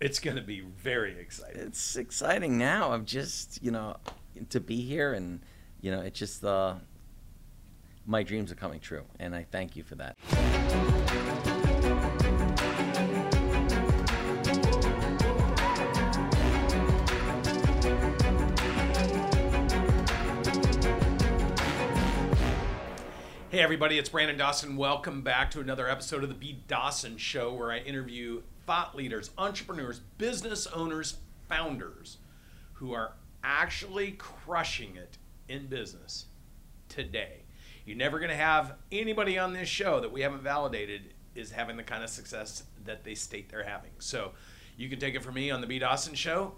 It's 0.00 0.18
going 0.18 0.36
to 0.36 0.42
be 0.42 0.60
very 0.60 1.20
exciting. 1.20 1.60
It's 1.60 1.94
exciting 1.94 2.56
now. 2.56 2.92
I'm 2.92 3.04
just, 3.04 3.62
you 3.62 3.70
know, 3.70 3.98
to 4.48 4.58
be 4.58 4.80
here 4.80 5.12
and, 5.12 5.40
you 5.82 5.90
know, 5.90 6.00
it's 6.00 6.18
just 6.18 6.42
uh, 6.42 6.76
my 8.06 8.22
dreams 8.22 8.50
are 8.50 8.54
coming 8.54 8.80
true, 8.80 9.02
and 9.18 9.34
I 9.34 9.44
thank 9.50 9.76
you 9.76 9.82
for 9.82 9.96
that. 9.96 10.16
Hey, 23.50 23.60
everybody, 23.60 23.98
it's 23.98 24.08
Brandon 24.08 24.38
Dawson. 24.38 24.78
Welcome 24.78 25.20
back 25.20 25.50
to 25.50 25.60
another 25.60 25.90
episode 25.90 26.22
of 26.22 26.30
the 26.30 26.34
B. 26.34 26.62
Dawson 26.68 27.18
Show, 27.18 27.52
where 27.52 27.70
I 27.70 27.80
interview 27.80 28.40
thought 28.70 28.94
leaders, 28.94 29.30
entrepreneurs, 29.36 29.98
business 30.16 30.64
owners, 30.68 31.16
founders 31.48 32.18
who 32.74 32.92
are 32.92 33.14
actually 33.42 34.12
crushing 34.12 34.94
it 34.94 35.18
in 35.48 35.66
business 35.66 36.26
today. 36.88 37.42
You're 37.84 37.96
never 37.96 38.20
going 38.20 38.30
to 38.30 38.36
have 38.36 38.74
anybody 38.92 39.36
on 39.38 39.52
this 39.52 39.68
show 39.68 39.98
that 39.98 40.12
we 40.12 40.20
haven't 40.20 40.42
validated 40.42 41.14
is 41.34 41.50
having 41.50 41.76
the 41.76 41.82
kind 41.82 42.04
of 42.04 42.10
success 42.10 42.62
that 42.84 43.02
they 43.02 43.16
state 43.16 43.50
they're 43.50 43.64
having. 43.64 43.90
So 43.98 44.34
you 44.76 44.88
can 44.88 45.00
take 45.00 45.16
it 45.16 45.24
from 45.24 45.34
me 45.34 45.50
on 45.50 45.60
the 45.60 45.66
B. 45.66 45.80
Dawson 45.80 46.14
Show. 46.14 46.54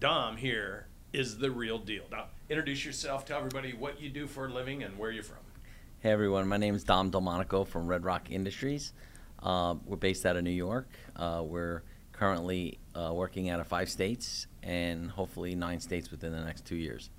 Dom 0.00 0.38
here 0.38 0.86
is 1.12 1.36
the 1.36 1.50
real 1.50 1.76
deal. 1.76 2.04
Now, 2.10 2.28
introduce 2.48 2.82
yourself, 2.82 3.26
tell 3.26 3.36
everybody 3.36 3.74
what 3.74 4.00
you 4.00 4.08
do 4.08 4.26
for 4.26 4.46
a 4.46 4.48
living 4.48 4.84
and 4.84 4.98
where 4.98 5.10
you're 5.10 5.22
from. 5.22 5.36
Hey 5.98 6.12
everyone, 6.12 6.48
my 6.48 6.56
name 6.56 6.74
is 6.74 6.82
Dom 6.82 7.10
Del 7.10 7.20
Monaco 7.20 7.64
from 7.64 7.86
Red 7.86 8.04
Rock 8.04 8.30
Industries. 8.30 8.94
Uh, 9.42 9.74
we're 9.84 9.96
based 9.96 10.26
out 10.26 10.36
of 10.36 10.44
New 10.44 10.50
York. 10.50 10.88
Uh, 11.14 11.42
we're 11.44 11.82
currently 12.12 12.78
uh, 12.94 13.12
working 13.12 13.50
out 13.50 13.60
of 13.60 13.66
five 13.66 13.88
states 13.90 14.46
and 14.62 15.10
hopefully 15.10 15.54
nine 15.54 15.78
states 15.80 16.10
within 16.10 16.32
the 16.32 16.40
next 16.40 16.64
two 16.64 16.76
years. 16.76 17.10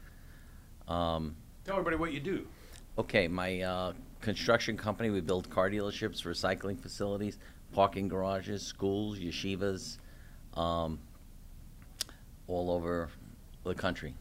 Um, 0.88 1.36
Tell 1.66 1.76
everybody 1.76 1.98
what 1.98 2.14
you 2.14 2.20
do. 2.20 2.48
okay, 2.98 3.28
my 3.28 3.62
uh, 3.62 3.94
construction 4.22 4.76
company, 4.78 5.10
we 5.10 5.22
build 5.22 5.50
car 5.50 5.70
dealerships, 5.70 6.24
recycling 6.24 6.80
facilities, 6.80 7.38
parking 7.74 8.08
garages, 8.08 8.64
schools, 8.66 9.20
yeshivas, 9.20 9.98
um, 10.56 10.98
all 12.48 12.72
over 12.72 13.10
the 13.64 13.76
country. 13.76 14.14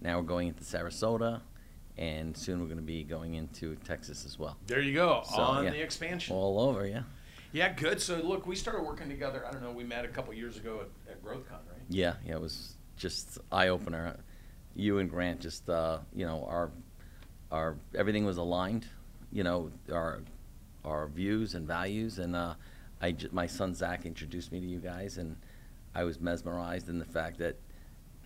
Now 0.00 0.16
we're 0.18 0.24
going 0.24 0.48
into 0.48 0.64
Sarasota, 0.64 1.40
and 1.96 2.36
soon 2.36 2.58
we're 2.60 2.66
going 2.66 2.78
to 2.78 2.82
be 2.82 3.04
going 3.04 3.34
into 3.34 3.76
Texas 3.76 4.24
as 4.24 4.38
well. 4.38 4.56
There 4.66 4.80
you 4.80 4.94
go, 4.94 5.22
So, 5.30 5.40
on 5.42 5.64
yeah. 5.64 5.70
the 5.70 5.82
expansion. 5.82 6.34
All 6.34 6.58
over, 6.58 6.86
yeah. 6.86 7.02
Yeah, 7.54 7.72
good. 7.72 8.02
So 8.02 8.16
look, 8.16 8.46
we 8.48 8.56
started 8.56 8.82
working 8.82 9.08
together. 9.08 9.46
I 9.46 9.52
don't 9.52 9.62
know. 9.62 9.70
We 9.70 9.84
met 9.84 10.04
a 10.04 10.08
couple 10.08 10.34
years 10.34 10.56
ago 10.56 10.80
at, 10.80 11.12
at 11.12 11.24
GrowthCon, 11.24 11.52
right? 11.52 11.80
Yeah, 11.88 12.14
yeah, 12.26 12.34
it 12.34 12.40
was 12.40 12.74
just 12.96 13.38
eye 13.52 13.68
opener. 13.68 14.16
You 14.74 14.98
and 14.98 15.08
Grant 15.08 15.40
just 15.40 15.70
uh, 15.70 15.98
you 16.12 16.26
know, 16.26 16.44
our 16.50 16.72
our 17.52 17.76
everything 17.94 18.24
was 18.24 18.38
aligned, 18.38 18.86
you 19.30 19.44
know, 19.44 19.70
our 19.92 20.22
our 20.84 21.06
views 21.06 21.54
and 21.54 21.66
values 21.66 22.18
and 22.18 22.34
uh 22.34 22.54
I 23.00 23.14
my 23.30 23.46
son 23.46 23.72
Zach 23.72 24.04
introduced 24.04 24.50
me 24.50 24.58
to 24.60 24.66
you 24.66 24.80
guys 24.80 25.16
and 25.18 25.36
I 25.94 26.02
was 26.02 26.20
mesmerized 26.20 26.88
in 26.88 26.98
the 26.98 27.04
fact 27.04 27.38
that 27.38 27.56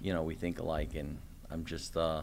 you 0.00 0.14
know, 0.14 0.22
we 0.22 0.34
think 0.34 0.58
alike 0.58 0.94
and 0.94 1.18
I'm 1.50 1.66
just 1.66 1.98
uh 1.98 2.22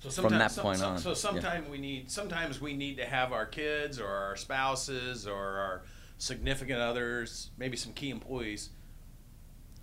So 0.00 0.10
From 0.10 0.32
that 0.38 0.54
point 0.54 0.78
some- 0.80 0.92
on, 0.92 0.98
So 0.98 1.14
yeah. 1.32 1.62
we 1.70 1.78
need. 1.78 2.10
Sometimes 2.10 2.60
we 2.60 2.74
need 2.74 2.98
to 2.98 3.06
have 3.06 3.32
our 3.32 3.46
kids 3.46 3.98
or 3.98 4.08
our 4.08 4.36
spouses 4.36 5.26
or 5.26 5.42
our 5.42 5.82
significant 6.18 6.80
others, 6.80 7.50
maybe 7.58 7.76
some 7.76 7.92
key 7.92 8.10
employees, 8.10 8.70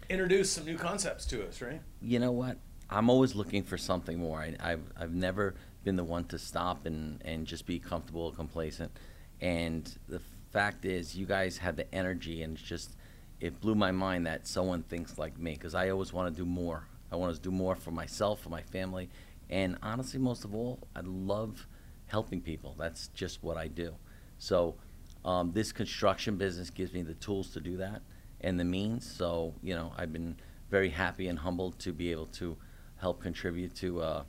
introduce 0.09 0.51
some 0.51 0.65
new 0.65 0.77
concepts 0.77 1.25
to 1.27 1.47
us, 1.47 1.61
right? 1.61 1.81
you 2.01 2.19
know 2.19 2.31
what? 2.31 2.57
I'm 2.89 3.09
always 3.09 3.35
looking 3.35 3.63
for 3.63 3.77
something 3.77 4.19
more. 4.19 4.39
I, 4.39 4.55
I've 4.59 4.83
I've 4.99 5.13
never 5.13 5.55
been 5.83 5.95
the 5.95 6.03
one 6.03 6.25
to 6.25 6.37
stop 6.37 6.85
and 6.85 7.21
and 7.23 7.47
just 7.47 7.65
be 7.65 7.79
comfortable 7.79 8.23
or 8.23 8.33
complacent. 8.33 8.91
And 9.39 9.89
the 10.09 10.21
fact 10.51 10.83
is, 10.85 11.15
you 11.15 11.25
guys 11.25 11.57
have 11.59 11.77
the 11.77 11.93
energy, 11.95 12.43
and 12.43 12.57
it's 12.57 12.67
just 12.67 12.97
it 13.39 13.59
blew 13.61 13.75
my 13.75 13.91
mind 13.91 14.27
that 14.27 14.45
someone 14.45 14.83
thinks 14.83 15.17
like 15.17 15.39
me 15.39 15.53
because 15.53 15.73
I 15.73 15.89
always 15.89 16.11
want 16.11 16.35
to 16.35 16.41
do 16.41 16.45
more. 16.45 16.85
I 17.11 17.15
want 17.15 17.33
to 17.33 17.41
do 17.41 17.51
more 17.51 17.75
for 17.75 17.91
myself, 17.91 18.41
for 18.41 18.49
my 18.49 18.61
family, 18.61 19.09
and 19.49 19.77
honestly, 19.81 20.19
most 20.19 20.43
of 20.43 20.53
all, 20.53 20.79
I 20.95 21.01
love 21.03 21.67
helping 22.07 22.41
people. 22.41 22.75
That's 22.77 23.07
just 23.09 23.41
what 23.41 23.57
I 23.57 23.67
do. 23.67 23.95
So 24.37 24.75
um, 25.23 25.51
this 25.53 25.71
construction 25.71 26.37
business 26.37 26.69
gives 26.69 26.93
me 26.93 27.01
the 27.01 27.13
tools 27.15 27.51
to 27.51 27.59
do 27.59 27.77
that 27.77 28.01
and 28.41 28.59
the 28.59 28.65
means. 28.65 29.09
So 29.09 29.53
you 29.61 29.75
know, 29.75 29.93
I've 29.97 30.13
been 30.13 30.37
very 30.69 30.89
happy 30.89 31.27
and 31.27 31.39
humbled 31.39 31.79
to 31.79 31.91
be 31.91 32.11
able 32.11 32.27
to 32.27 32.57
help 32.97 33.21
contribute 33.21 33.75
to 33.75 34.01
uh, 34.01 34.23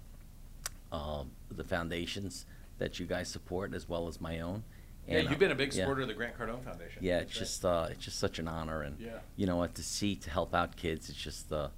uh, 0.91 1.25
the 1.51 1.65
foundations 1.65 2.47
that 2.79 2.99
you 2.99 3.07
guys 3.07 3.29
support 3.29 3.75
as 3.75 3.89
well 3.89 4.09
as 4.09 4.21
my 4.21 4.41
own. 4.41 4.65
Yeah, 5.09 5.19
you've 5.19 5.39
been 5.39 5.51
a 5.51 5.57
big 5.57 5.71
uh, 5.71 5.75
yeah. 5.75 5.83
supporter 5.83 6.03
of 6.03 6.09
the 6.09 6.15
Grant 6.15 6.39
Cardone 6.39 6.63
Foundation. 6.65 7.03
Yeah, 7.03 7.19
it's 7.19 7.35
right. 7.35 7.39
just 7.39 7.65
uh, 7.65 7.89
it's 7.91 8.05
just 8.05 8.19
such 8.19 8.39
an 8.39 8.49
honor, 8.49 8.83
and 8.83 8.99
Yeah. 9.01 9.19
you 9.37 9.47
know 9.47 9.57
what 9.57 9.75
to 9.77 9.83
see 9.83 10.15
to 10.17 10.31
help 10.31 10.55
out 10.55 10.77
kids. 10.77 11.09
It's 11.09 11.19
just 11.19 11.53
uh, 11.53 11.69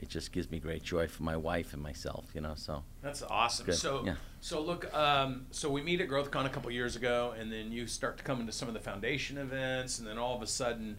it 0.00 0.08
just 0.08 0.32
gives 0.32 0.50
me 0.50 0.58
great 0.58 0.82
joy 0.82 1.06
for 1.06 1.22
my 1.22 1.36
wife 1.36 1.72
and 1.72 1.82
myself. 1.82 2.26
You 2.34 2.40
know, 2.40 2.54
so 2.56 2.82
That's 3.02 3.22
awesome. 3.22 3.66
Good, 3.66 3.76
So, 3.76 4.02
yeah. 4.04 4.14
so 4.40 4.60
look, 4.60 4.92
um, 4.94 5.46
so 5.50 5.70
we 5.70 5.82
meet 5.82 6.00
at 6.00 6.08
GrowthCon 6.08 6.46
a 6.46 6.48
couple 6.48 6.70
years 6.70 6.96
ago, 6.96 7.34
and 7.38 7.50
then 7.52 7.72
you 7.72 7.86
start 7.86 8.18
to 8.18 8.24
come 8.24 8.40
into 8.40 8.52
some 8.52 8.68
of 8.68 8.74
the 8.74 8.80
foundation 8.80 9.38
events, 9.38 9.98
and 9.98 10.06
then 10.06 10.18
all 10.18 10.36
of 10.36 10.42
a 10.42 10.46
sudden, 10.46 10.98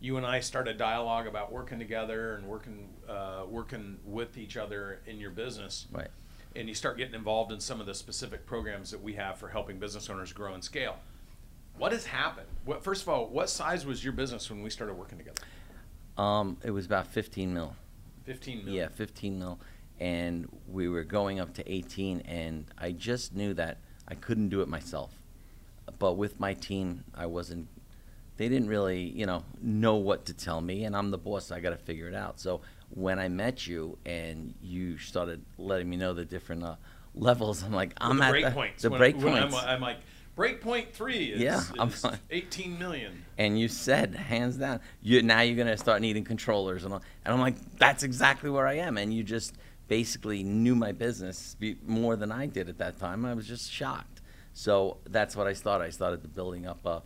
you 0.00 0.16
and 0.16 0.26
I 0.26 0.40
start 0.40 0.66
a 0.66 0.74
dialogue 0.74 1.26
about 1.26 1.52
working 1.52 1.78
together 1.78 2.34
and 2.34 2.46
working, 2.46 2.88
uh, 3.08 3.44
working 3.48 3.98
with 4.04 4.36
each 4.36 4.56
other 4.56 5.00
in 5.06 5.18
your 5.18 5.30
business. 5.30 5.86
right. 5.92 6.08
And 6.54 6.68
you 6.68 6.74
start 6.74 6.98
getting 6.98 7.14
involved 7.14 7.50
in 7.50 7.60
some 7.60 7.80
of 7.80 7.86
the 7.86 7.94
specific 7.94 8.44
programs 8.44 8.90
that 8.90 9.02
we 9.02 9.14
have 9.14 9.38
for 9.38 9.48
helping 9.48 9.78
business 9.78 10.10
owners 10.10 10.34
grow 10.34 10.52
and 10.52 10.62
scale. 10.62 10.96
What 11.78 11.92
has 11.92 12.04
happened? 12.04 12.48
What, 12.66 12.84
first 12.84 13.02
of 13.02 13.08
all, 13.08 13.28
what 13.28 13.48
size 13.48 13.86
was 13.86 14.04
your 14.04 14.12
business 14.12 14.50
when 14.50 14.62
we 14.62 14.68
started 14.68 14.92
working 14.92 15.16
together? 15.16 15.40
Um, 16.18 16.58
it 16.62 16.70
was 16.70 16.84
about 16.84 17.06
15 17.06 17.54
mil. 17.54 17.74
15 18.24 18.58
million. 18.64 18.74
Yeah, 18.74 18.88
15 18.88 19.38
mil, 19.38 19.58
and 20.00 20.48
we 20.68 20.88
were 20.88 21.04
going 21.04 21.40
up 21.40 21.54
to 21.54 21.72
18, 21.72 22.20
and 22.22 22.66
I 22.78 22.92
just 22.92 23.34
knew 23.34 23.54
that 23.54 23.78
I 24.08 24.14
couldn't 24.14 24.48
do 24.48 24.60
it 24.62 24.68
myself. 24.68 25.12
But 25.98 26.14
with 26.14 26.38
my 26.40 26.54
team, 26.54 27.04
I 27.14 27.26
wasn't. 27.26 27.68
They 28.36 28.48
didn't 28.48 28.68
really, 28.68 29.02
you 29.02 29.26
know, 29.26 29.44
know 29.60 29.96
what 29.96 30.24
to 30.26 30.32
tell 30.34 30.60
me, 30.60 30.84
and 30.84 30.96
I'm 30.96 31.10
the 31.10 31.18
boss. 31.18 31.50
I 31.52 31.60
got 31.60 31.70
to 31.70 31.76
figure 31.76 32.08
it 32.08 32.14
out. 32.14 32.40
So 32.40 32.62
when 32.90 33.18
I 33.18 33.28
met 33.28 33.66
you 33.66 33.98
and 34.06 34.54
you 34.62 34.98
started 34.98 35.42
letting 35.58 35.88
me 35.88 35.96
know 35.96 36.12
the 36.14 36.24
different 36.24 36.62
uh, 36.64 36.76
levels, 37.14 37.62
I'm 37.62 37.72
like, 37.72 37.92
I'm 38.00 38.18
the 38.18 38.24
at 38.24 38.30
break 38.30 38.44
the, 38.46 38.50
points. 38.50 38.82
the 38.82 38.90
When- 38.90 38.98
break 38.98 39.16
when 39.18 39.34
I'm- 39.34 39.54
I'm, 39.54 39.80
like, 39.80 39.98
break 40.34 40.60
point 40.60 40.92
three 40.92 41.26
is, 41.26 41.40
Yeah, 41.40 41.62
is 41.84 42.04
18 42.30 42.78
million. 42.78 43.24
and 43.38 43.58
you 43.58 43.68
said 43.68 44.14
hands 44.14 44.56
down 44.56 44.80
you 45.02 45.22
now 45.22 45.40
you're 45.40 45.56
going 45.56 45.68
to 45.68 45.76
start 45.76 46.00
needing 46.00 46.24
controllers 46.24 46.84
and 46.84 46.94
all 46.94 47.02
and 47.24 47.34
i'm 47.34 47.40
like 47.40 47.56
that's 47.78 48.02
exactly 48.02 48.48
where 48.50 48.66
i 48.66 48.74
am. 48.74 48.96
And 48.98 49.12
you 49.12 49.22
just 49.22 49.54
basically 49.88 50.42
knew 50.42 50.74
my 50.74 50.92
business 50.92 51.56
more 51.86 52.16
than 52.16 52.32
i 52.32 52.46
did 52.46 52.68
at 52.68 52.78
that 52.78 52.98
time. 52.98 53.24
I 53.24 53.34
was 53.34 53.46
just 53.46 53.70
shocked. 53.70 54.20
So 54.54 54.98
that's 55.10 55.36
what 55.36 55.46
i 55.46 55.52
started. 55.52 55.84
I 55.84 55.90
started 55.90 56.34
building 56.34 56.66
up 56.66 56.84
a, 56.86 57.02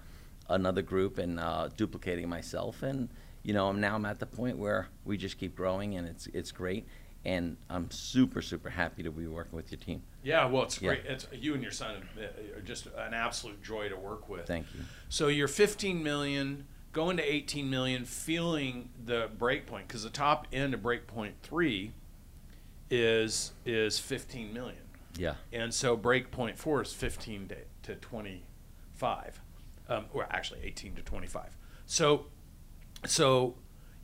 another 0.48 0.82
group 0.82 1.18
and 1.18 1.40
uh, 1.40 1.68
duplicating 1.76 2.28
myself. 2.28 2.82
And 2.82 3.08
you 3.42 3.52
know 3.52 3.68
i'm 3.68 3.80
now 3.80 3.94
i'm 3.94 4.04
at 4.04 4.18
the 4.18 4.26
point 4.26 4.58
where 4.58 4.88
we 5.04 5.16
just 5.16 5.38
keep 5.38 5.54
growing 5.54 5.96
and 5.96 6.06
it's 6.08 6.26
it's 6.28 6.50
great 6.50 6.84
and 7.26 7.56
i'm 7.68 7.90
super 7.90 8.40
super 8.40 8.70
happy 8.70 9.02
to 9.02 9.10
be 9.10 9.26
working 9.26 9.56
with 9.56 9.70
your 9.70 9.78
team 9.80 10.00
Yeah, 10.22 10.46
well, 10.46 10.62
it's 10.64 10.80
Yeah. 10.80 10.88
great. 10.94 11.04
It's 11.06 11.26
you 11.32 11.54
and 11.54 11.62
your 11.62 11.72
son 11.72 12.08
uh, 12.18 12.56
are 12.56 12.60
just 12.62 12.86
an 12.86 13.12
absolute 13.14 13.62
joy 13.62 13.88
to 13.88 13.96
work 13.96 14.28
with. 14.28 14.46
thank 14.46 14.66
you 14.74 14.80
So 15.08 15.28
you're 15.28 15.46
15 15.48 16.02
million, 16.02 16.66
going 16.92 17.16
to 17.18 17.22
18 17.22 17.68
million, 17.68 18.04
feeling 18.04 18.88
the 19.04 19.28
break 19.38 19.66
point 19.66 19.86
because 19.88 20.02
the 20.04 20.10
top 20.10 20.46
end 20.52 20.72
of 20.74 20.82
break 20.82 21.06
point 21.06 21.34
three 21.42 21.92
is 22.90 23.52
is 23.64 23.98
15 23.98 24.52
million, 24.52 24.82
yeah 25.18 25.34
and 25.52 25.72
so 25.74 25.96
break 25.96 26.30
point 26.30 26.56
four 26.58 26.82
is 26.82 26.92
15 26.92 27.48
to, 27.48 27.56
to 27.82 27.94
25, 28.00 29.40
um, 29.88 30.06
or 30.12 30.26
actually 30.30 30.60
18 30.64 30.94
to 30.96 31.02
25. 31.02 31.56
So, 31.86 32.26
so 33.04 33.54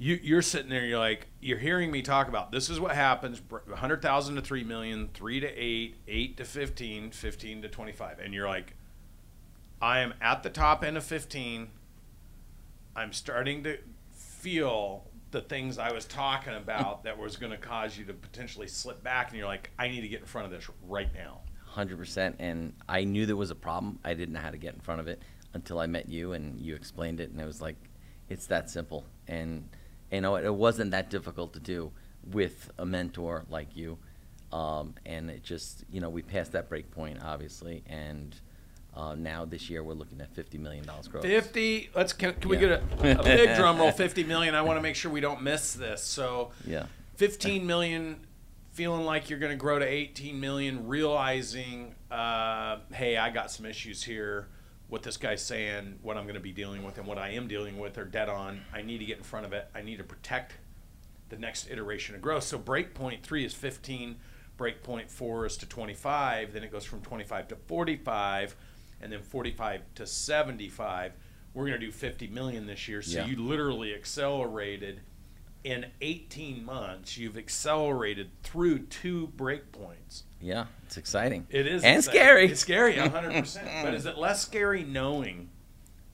you 0.02 0.18
you're 0.22 0.42
sitting 0.42 0.70
there, 0.70 0.84
you're 0.84 0.98
like 0.98 1.28
you're 1.40 1.58
hearing 1.58 1.90
me 1.90 2.02
talk 2.02 2.28
about 2.28 2.50
this 2.52 2.68
is 2.68 2.80
what 2.80 2.94
happens: 2.94 3.40
100,000 3.48 4.34
to 4.34 4.42
3 4.42 4.64
million, 4.64 5.08
3 5.14 5.40
to 5.40 5.46
8, 5.46 5.96
8 6.08 6.36
to 6.36 6.44
15, 6.44 7.10
15 7.10 7.62
to 7.62 7.68
25, 7.68 8.18
and 8.18 8.34
you're 8.34 8.48
like. 8.48 8.74
I 9.82 9.98
am 9.98 10.14
at 10.20 10.44
the 10.44 10.48
top 10.48 10.84
end 10.84 10.96
of 10.96 11.02
15. 11.02 11.68
I'm 12.94 13.12
starting 13.12 13.64
to 13.64 13.78
feel 14.12 15.08
the 15.32 15.40
things 15.40 15.76
I 15.76 15.92
was 15.92 16.04
talking 16.04 16.54
about 16.54 17.02
that 17.02 17.18
was 17.18 17.36
going 17.36 17.50
to 17.50 17.58
cause 17.58 17.98
you 17.98 18.04
to 18.04 18.12
potentially 18.12 18.68
slip 18.68 19.02
back. 19.02 19.30
And 19.30 19.38
you're 19.38 19.48
like, 19.48 19.70
I 19.80 19.88
need 19.88 20.02
to 20.02 20.08
get 20.08 20.20
in 20.20 20.26
front 20.26 20.44
of 20.44 20.52
this 20.52 20.70
right 20.86 21.12
now. 21.12 21.40
Hundred 21.64 21.98
percent, 21.98 22.36
and 22.38 22.74
I 22.88 23.02
knew 23.02 23.26
there 23.26 23.34
was 23.34 23.50
a 23.50 23.56
problem. 23.56 23.98
I 24.04 24.14
didn't 24.14 24.34
know 24.34 24.40
how 24.40 24.50
to 24.50 24.56
get 24.56 24.74
in 24.74 24.80
front 24.80 25.00
of 25.00 25.08
it 25.08 25.20
until 25.54 25.80
I 25.80 25.86
met 25.86 26.08
you 26.08 26.34
and 26.34 26.60
you 26.60 26.76
explained 26.76 27.18
it, 27.18 27.30
and 27.30 27.40
it 27.40 27.46
was 27.46 27.60
like, 27.60 27.76
it's 28.28 28.46
that 28.46 28.70
simple. 28.70 29.04
And 29.26 29.68
you 30.12 30.20
know, 30.20 30.36
it 30.36 30.54
wasn't 30.54 30.90
that 30.92 31.10
difficult 31.10 31.54
to 31.54 31.60
do 31.60 31.90
with 32.30 32.70
a 32.78 32.84
mentor 32.86 33.44
like 33.48 33.74
you. 33.76 33.98
Um, 34.52 34.94
and 35.06 35.30
it 35.30 35.42
just, 35.42 35.84
you 35.90 36.00
know, 36.00 36.10
we 36.10 36.20
passed 36.22 36.52
that 36.52 36.68
break 36.68 36.90
point, 36.90 37.18
obviously, 37.24 37.82
and 37.88 38.36
uh, 38.94 39.14
now 39.14 39.46
this 39.46 39.70
year 39.70 39.82
we're 39.82 39.94
looking 39.94 40.20
at 40.20 40.30
fifty 40.34 40.58
million 40.58 40.84
dollars 40.84 41.08
growth. 41.08 41.22
50 41.24 41.88
let's 41.94 42.12
can, 42.12 42.34
can 42.34 42.50
we 42.50 42.58
Yeah. 42.58 42.78
get 43.00 43.16
a, 43.16 43.20
a 43.20 43.22
big 43.22 43.56
drum 43.56 43.78
roll 43.78 43.90
50 43.90 44.24
million 44.24 44.54
i 44.54 44.60
want 44.60 44.76
to 44.76 44.82
make 44.82 44.96
sure 44.96 45.10
we 45.10 45.22
don't 45.22 45.40
miss 45.40 45.72
this 45.72 46.02
so 46.04 46.50
Yeah. 46.66 46.84
15 47.16 47.66
million 47.66 48.20
feeling 48.72 49.06
like 49.06 49.30
you're 49.30 49.38
going 49.38 49.52
to 49.52 49.56
grow 49.56 49.78
to 49.78 49.86
18 49.86 50.38
million 50.38 50.86
realizing 50.88 51.94
uh, 52.10 52.80
hey 52.92 53.16
i 53.16 53.30
got 53.30 53.50
some 53.50 53.64
issues 53.64 54.02
here 54.02 54.48
what 54.92 55.02
this 55.02 55.16
guy's 55.16 55.42
saying 55.42 55.98
what 56.02 56.18
i'm 56.18 56.24
going 56.24 56.34
to 56.34 56.40
be 56.40 56.52
dealing 56.52 56.84
with 56.84 56.98
and 56.98 57.06
what 57.06 57.16
i 57.16 57.30
am 57.30 57.48
dealing 57.48 57.78
with 57.78 57.96
are 57.96 58.04
dead 58.04 58.28
on. 58.28 58.60
I 58.74 58.82
need 58.82 58.98
to 58.98 59.06
get 59.06 59.16
in 59.16 59.24
front 59.24 59.46
of 59.46 59.54
it. 59.54 59.66
I 59.74 59.80
need 59.80 59.96
to 59.96 60.04
protect 60.04 60.52
the 61.30 61.38
next 61.38 61.70
iteration 61.70 62.14
of 62.14 62.20
growth. 62.20 62.42
So 62.44 62.58
break 62.58 62.92
point 62.92 63.22
three 63.22 63.42
is 63.42 63.54
15 63.54 64.16
break 64.58 64.82
point 64.82 65.10
four 65.10 65.46
is 65.46 65.56
to 65.56 65.66
25 65.66 66.52
then 66.52 66.62
it 66.62 66.70
goes 66.70 66.84
from 66.84 67.00
25 67.00 67.48
to 67.48 67.56
45 67.56 68.54
and 69.00 69.10
then 69.10 69.22
45 69.22 69.80
to 69.94 70.06
75 70.06 71.12
we're 71.54 71.66
going 71.66 71.80
to 71.80 71.86
do 71.86 71.90
50 71.90 72.26
million 72.26 72.66
this 72.66 72.86
year 72.86 73.00
so 73.00 73.20
Yeah. 73.20 73.26
you 73.26 73.36
literally 73.36 73.94
accelerated 73.94 75.00
in 75.64 75.86
18 76.02 76.62
months 76.66 77.16
you've 77.16 77.38
accelerated 77.38 78.28
through 78.42 78.80
two 78.80 79.28
break 79.28 79.72
points 79.72 80.24
Yeah, 80.42 80.66
it's 80.84 80.96
exciting. 80.96 81.46
it 81.50 81.66
is 81.66 81.84
and 81.84 81.98
exciting. 81.98 82.20
scary. 82.20 82.46
it's 82.50 82.60
scary 82.60 82.94
100% 82.94 83.82
but 83.84 83.94
is 83.94 84.06
it 84.06 84.18
less 84.18 84.42
scary 84.42 84.82
knowing 84.82 85.50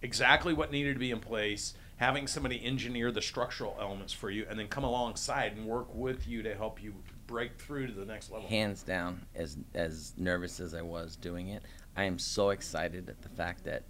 exactly 0.02 0.52
what 0.52 0.70
needed 0.70 0.92
to 0.92 1.00
be 1.00 1.10
in 1.10 1.18
place 1.18 1.74
having 1.96 2.26
somebody 2.26 2.64
engineer 2.64 3.10
the 3.10 3.22
structural 3.22 3.76
elements 3.80 4.12
for 4.12 4.30
you 4.30 4.46
and 4.48 4.58
then 4.58 4.68
come 4.68 4.84
alongside 4.84 5.56
and 5.56 5.66
work 5.66 5.92
with 5.94 6.28
you 6.28 6.42
to 6.42 6.54
help 6.54 6.82
you 6.82 6.94
break 7.26 7.58
through 7.60 7.86
to 7.86 7.92
the 7.92 8.04
next 8.04 8.30
level 8.30 8.48
hands 8.48 8.82
down 8.82 9.20
as 9.34 9.56
as 9.74 10.12
nervous 10.16 10.60
as 10.60 10.74
I 10.74 10.82
was 10.82 11.16
doing 11.16 11.48
it, 11.48 11.62
I 11.96 12.04
am 12.04 12.18
so 12.18 12.50
excited 12.50 13.08
at 13.08 13.22
the 13.22 13.28
fact 13.28 13.64
that 13.64 13.84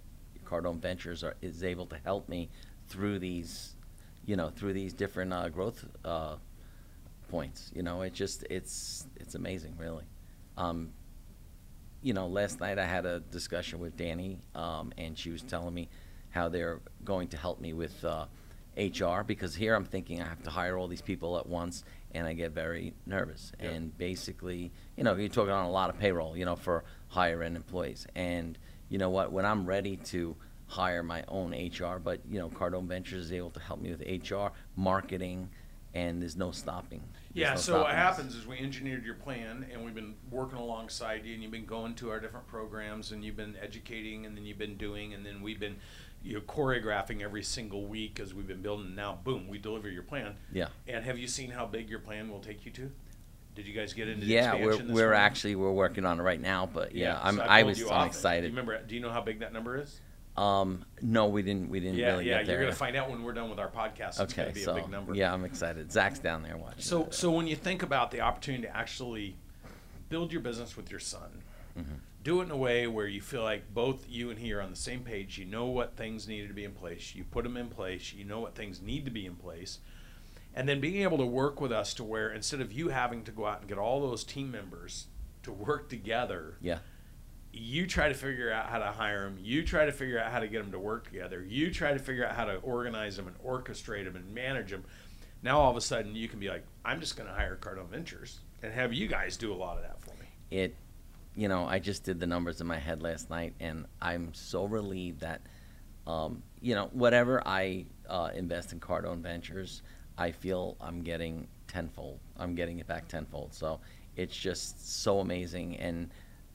Cardone 0.45 0.79
Ventures 0.79 1.23
are, 1.23 1.35
is 1.41 1.63
able 1.63 1.85
to 1.87 1.97
help 2.03 2.27
me 2.27 2.49
through 2.87 3.19
these, 3.19 3.75
you 4.25 4.35
know, 4.35 4.49
through 4.49 4.73
these 4.73 4.93
different 4.93 5.31
uh, 5.31 5.47
growth 5.49 5.85
uh, 6.03 6.35
points. 7.29 7.71
You 7.75 7.83
know, 7.83 8.01
it 8.01 8.13
just 8.13 8.43
it's 8.49 9.05
it's 9.15 9.35
amazing, 9.35 9.75
really. 9.77 10.05
Um, 10.59 10.91
you 12.01 12.13
know, 12.13 12.27
last 12.27 12.59
night 12.59 12.77
I 12.77 12.85
had 12.85 13.05
a 13.05 13.19
discussion 13.19 13.79
with 13.79 13.97
Danny, 13.97 14.39
um, 14.55 14.93
and 14.97 15.17
she 15.17 15.31
was 15.31 15.41
telling 15.41 15.73
me 15.73 15.89
how 16.29 16.49
they're 16.49 16.81
going 17.03 17.29
to 17.29 17.37
help 17.37 17.59
me 17.59 17.73
with 17.73 18.03
uh, 18.05 18.25
HR 18.77 19.23
because 19.23 19.55
here 19.55 19.73
I'm 19.75 19.85
thinking 19.85 20.21
I 20.21 20.27
have 20.27 20.43
to 20.43 20.49
hire 20.49 20.77
all 20.77 20.87
these 20.87 21.01
people 21.01 21.37
at 21.37 21.47
once, 21.47 21.83
and 22.13 22.27
I 22.27 22.33
get 22.33 22.51
very 22.51 22.93
nervous. 23.05 23.51
Yeah. 23.59 23.69
And 23.69 23.97
basically, 23.97 24.71
you 24.95 25.03
know, 25.03 25.15
you're 25.15 25.29
talking 25.29 25.51
on 25.51 25.65
a 25.65 25.71
lot 25.71 25.89
of 25.89 25.99
payroll, 25.99 26.37
you 26.37 26.45
know, 26.45 26.55
for 26.55 26.83
higher 27.07 27.41
end 27.41 27.55
employees. 27.55 28.05
And 28.15 28.57
you 28.89 28.97
know 28.97 29.09
what? 29.09 29.31
When 29.31 29.45
I'm 29.45 29.65
ready 29.65 29.97
to 29.97 30.35
hire 30.67 31.03
my 31.03 31.23
own 31.27 31.51
HR, 31.51 31.99
but 31.99 32.21
you 32.29 32.39
know, 32.39 32.49
Cardone 32.49 32.87
Ventures 32.87 33.25
is 33.25 33.31
able 33.31 33.49
to 33.51 33.59
help 33.59 33.81
me 33.81 33.93
with 33.93 34.31
HR, 34.31 34.49
marketing, 34.75 35.49
and 35.93 36.21
there's 36.21 36.35
no 36.35 36.51
stopping. 36.51 37.01
There's 37.33 37.41
Yeah, 37.47 37.49
no 37.53 37.59
so 37.59 37.73
what 37.73 37.79
stopping 37.87 37.95
us. 37.97 38.15
happens 38.17 38.35
is 38.35 38.45
we 38.47 38.57
engineered 38.59 39.03
your 39.05 39.15
plan 39.15 39.65
and 39.71 39.83
we've 39.83 39.95
been 39.95 40.15
working 40.29 40.57
alongside 40.59 41.25
you 41.25 41.33
and 41.33 41.41
you've 41.41 41.51
been 41.51 41.65
going 41.65 41.95
to 41.95 42.09
our 42.11 42.19
different 42.19 42.47
programs 42.47 43.11
and 43.11 43.23
you've 43.23 43.37
been 43.37 43.55
educating 43.61 44.25
and 44.25 44.37
then 44.37 44.45
you've 44.45 44.57
been 44.59 44.77
doing 44.77 45.13
and 45.13 45.25
then 45.25 45.41
we've 45.41 45.59
been 45.59 45.77
you 46.23 46.33
know 46.35 46.41
choreographing 46.41 47.21
every 47.21 47.41
single 47.43 47.85
week 47.85 48.19
as 48.19 48.33
we've 48.33 48.47
been 48.47 48.61
building 48.61 48.93
now 48.93 49.17
boom 49.23 49.47
we 49.47 49.57
deliver 49.57 49.89
your 49.89 50.03
plan 50.03 50.35
Yeah. 50.51 50.67
and 50.87 51.05
have 51.05 51.17
you 51.17 51.27
seen 51.27 51.49
how 51.49 51.65
big 51.65 51.89
your 51.89 51.99
plan 51.99 52.29
will 52.29 52.41
take 52.41 52.65
you 52.65 52.71
to 52.73 52.91
did 53.55 53.65
you 53.67 53.73
guys 53.73 53.93
get 53.93 54.07
into 54.07 54.25
the 54.25 54.31
Yeah, 54.33 54.55
we're 54.55 54.75
this 54.77 54.81
we're 54.89 55.03
morning? 55.05 55.19
actually 55.21 55.55
we're 55.55 55.71
working 55.71 56.05
on 56.05 56.19
it 56.19 56.23
right 56.23 56.39
now, 56.39 56.69
but 56.71 56.93
yeah, 56.95 57.15
so 57.15 57.21
I'm 57.23 57.39
I've 57.41 57.47
I 57.49 57.63
was 57.63 57.81
I'm 57.91 58.07
excited. 58.07 58.41
do 58.41 58.47
you 58.47 58.51
remember 58.53 58.81
do 58.83 58.95
you 58.95 59.01
know 59.01 59.11
how 59.11 59.21
big 59.21 59.39
that 59.39 59.51
number 59.53 59.77
is 59.81 59.99
Um, 60.39 60.85
no, 61.01 61.27
we 61.27 61.41
didn't. 61.41 61.69
We 61.69 61.79
didn't 61.79 61.95
yeah 61.97 62.11
really 62.11 62.25
yeah 62.29 62.37
get 62.37 62.47
there. 62.47 62.55
you're 62.55 62.65
gonna 62.65 62.75
find 62.75 62.95
out 62.95 63.09
when 63.09 63.23
we're 63.23 63.33
done 63.33 63.49
with 63.49 63.59
our 63.59 63.69
podcast 63.69 64.19
okay, 64.21 64.43
gonna 64.43 64.53
be 64.53 64.61
so 64.61 64.71
a 64.71 64.75
big 64.75 64.89
number 64.89 65.13
yeah, 65.13 65.33
I'm 65.33 65.43
excited. 65.43 65.91
Zach's 65.91 66.19
down 66.19 66.43
there 66.43 66.55
watching. 66.57 66.81
So, 66.81 67.07
so 67.11 67.29
when 67.31 67.47
you 67.47 67.55
think 67.55 67.83
about 67.83 68.11
the 68.11 68.21
opportunity 68.21 68.63
to 68.63 68.75
actually 68.77 69.35
build 70.09 70.31
your 70.31 70.41
business 70.41 70.77
with 70.77 70.89
your 70.91 70.99
son, 70.99 71.43
Mm-hmm. 71.77 71.95
do 72.23 72.41
it 72.41 72.45
in 72.45 72.51
a 72.51 72.57
way 72.57 72.87
where 72.87 73.07
you 73.07 73.21
feel 73.21 73.43
like 73.43 73.73
both 73.73 74.05
you 74.09 74.29
and 74.31 74.39
he 74.39 74.51
are 74.53 74.61
on 74.61 74.69
the 74.71 74.75
same 74.75 75.01
page. 75.01 75.37
You 75.37 75.45
know 75.45 75.67
what 75.67 75.95
things 75.95 76.27
needed 76.27 76.47
to 76.47 76.53
be 76.53 76.65
in 76.65 76.71
place. 76.73 77.13
You 77.15 77.23
put 77.23 77.43
them 77.43 77.55
in 77.55 77.67
place. 77.69 78.11
You 78.13 78.25
know 78.25 78.39
what 78.39 78.55
things 78.55 78.81
need 78.81 79.05
to 79.05 79.11
be 79.11 79.25
in 79.25 79.35
place. 79.35 79.79
And 80.55 80.67
then 80.67 80.81
being 80.81 81.03
able 81.03 81.19
to 81.19 81.25
work 81.25 81.61
with 81.61 81.71
us 81.71 81.93
to 81.93 82.03
where 82.03 82.31
instead 82.31 82.59
of 82.59 82.73
you 82.73 82.89
having 82.89 83.23
to 83.25 83.31
go 83.31 83.45
out 83.45 83.59
and 83.59 83.69
get 83.69 83.77
all 83.77 84.01
those 84.01 84.23
team 84.23 84.51
members 84.51 85.05
to 85.43 85.51
work 85.53 85.89
together, 85.89 86.57
yeah, 86.59 86.79
you 87.51 87.87
try 87.87 88.07
to 88.07 88.13
figure 88.13 88.51
out 88.51 88.67
how 88.67 88.79
to 88.79 88.91
hire 88.91 89.23
them. 89.23 89.37
You 89.41 89.63
try 89.63 89.85
to 89.85 89.91
figure 89.91 90.19
out 90.19 90.31
how 90.31 90.39
to 90.39 90.47
get 90.47 90.61
them 90.61 90.71
to 90.71 90.79
work 90.79 91.05
together. 91.05 91.43
You 91.43 91.71
try 91.71 91.93
to 91.93 91.99
figure 91.99 92.25
out 92.25 92.35
how 92.35 92.45
to 92.45 92.57
organize 92.57 93.15
them 93.15 93.27
and 93.27 93.37
orchestrate 93.39 94.05
them 94.05 94.15
and 94.15 94.33
manage 94.33 94.69
them. 94.71 94.83
Now 95.41 95.59
all 95.59 95.71
of 95.71 95.77
a 95.77 95.81
sudden 95.81 96.15
you 96.15 96.27
can 96.27 96.39
be 96.39 96.49
like, 96.49 96.63
I'm 96.85 96.99
just 96.99 97.17
going 97.17 97.27
to 97.27 97.33
hire 97.33 97.57
Cardone 97.59 97.89
Ventures 97.89 98.39
and 98.61 98.73
have 98.73 98.93
you 98.93 99.07
guys 99.07 99.37
do 99.37 99.53
a 99.53 99.55
lot 99.55 99.77
of 99.77 99.83
that 99.83 100.01
for 100.01 100.11
me. 100.11 100.27
it. 100.51 100.75
You 101.35 101.47
know, 101.47 101.65
I 101.65 101.79
just 101.79 102.03
did 102.03 102.19
the 102.19 102.27
numbers 102.27 102.59
in 102.59 102.67
my 102.67 102.79
head 102.79 103.01
last 103.01 103.29
night, 103.29 103.53
and 103.61 103.85
I'm 104.01 104.33
so 104.33 104.65
relieved 104.65 105.21
that, 105.21 105.41
um, 106.05 106.43
you 106.59 106.75
know, 106.75 106.89
whatever 106.91 107.41
I 107.47 107.85
uh, 108.09 108.31
invest 108.35 108.73
in 108.73 108.81
Cardone 108.81 109.21
Ventures, 109.21 109.81
I 110.17 110.31
feel 110.31 110.75
I'm 110.81 111.01
getting 111.01 111.47
tenfold. 111.67 112.19
I'm 112.37 112.55
getting 112.55 112.79
it 112.79 112.87
back 112.87 113.07
tenfold. 113.07 113.53
So 113.53 113.79
it's 114.17 114.35
just 114.35 115.01
so 115.01 115.19
amazing. 115.19 115.77
And 115.77 116.09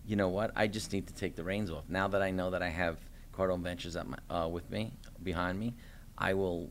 you 0.06 0.16
know 0.16 0.28
what? 0.28 0.50
I 0.54 0.66
just 0.66 0.92
need 0.92 1.06
to 1.06 1.14
take 1.14 1.34
the 1.36 1.44
reins 1.44 1.70
off. 1.70 1.84
Now 1.88 2.08
that 2.08 2.22
I 2.22 2.30
know 2.30 2.50
that 2.50 2.62
I 2.62 2.68
have 2.68 2.98
Cardone 3.32 3.62
Ventures 3.62 3.96
at 3.96 4.06
my, 4.06 4.18
uh, 4.30 4.48
with 4.48 4.70
me, 4.70 4.92
behind 5.22 5.58
me, 5.58 5.74
I 6.18 6.34
will. 6.34 6.70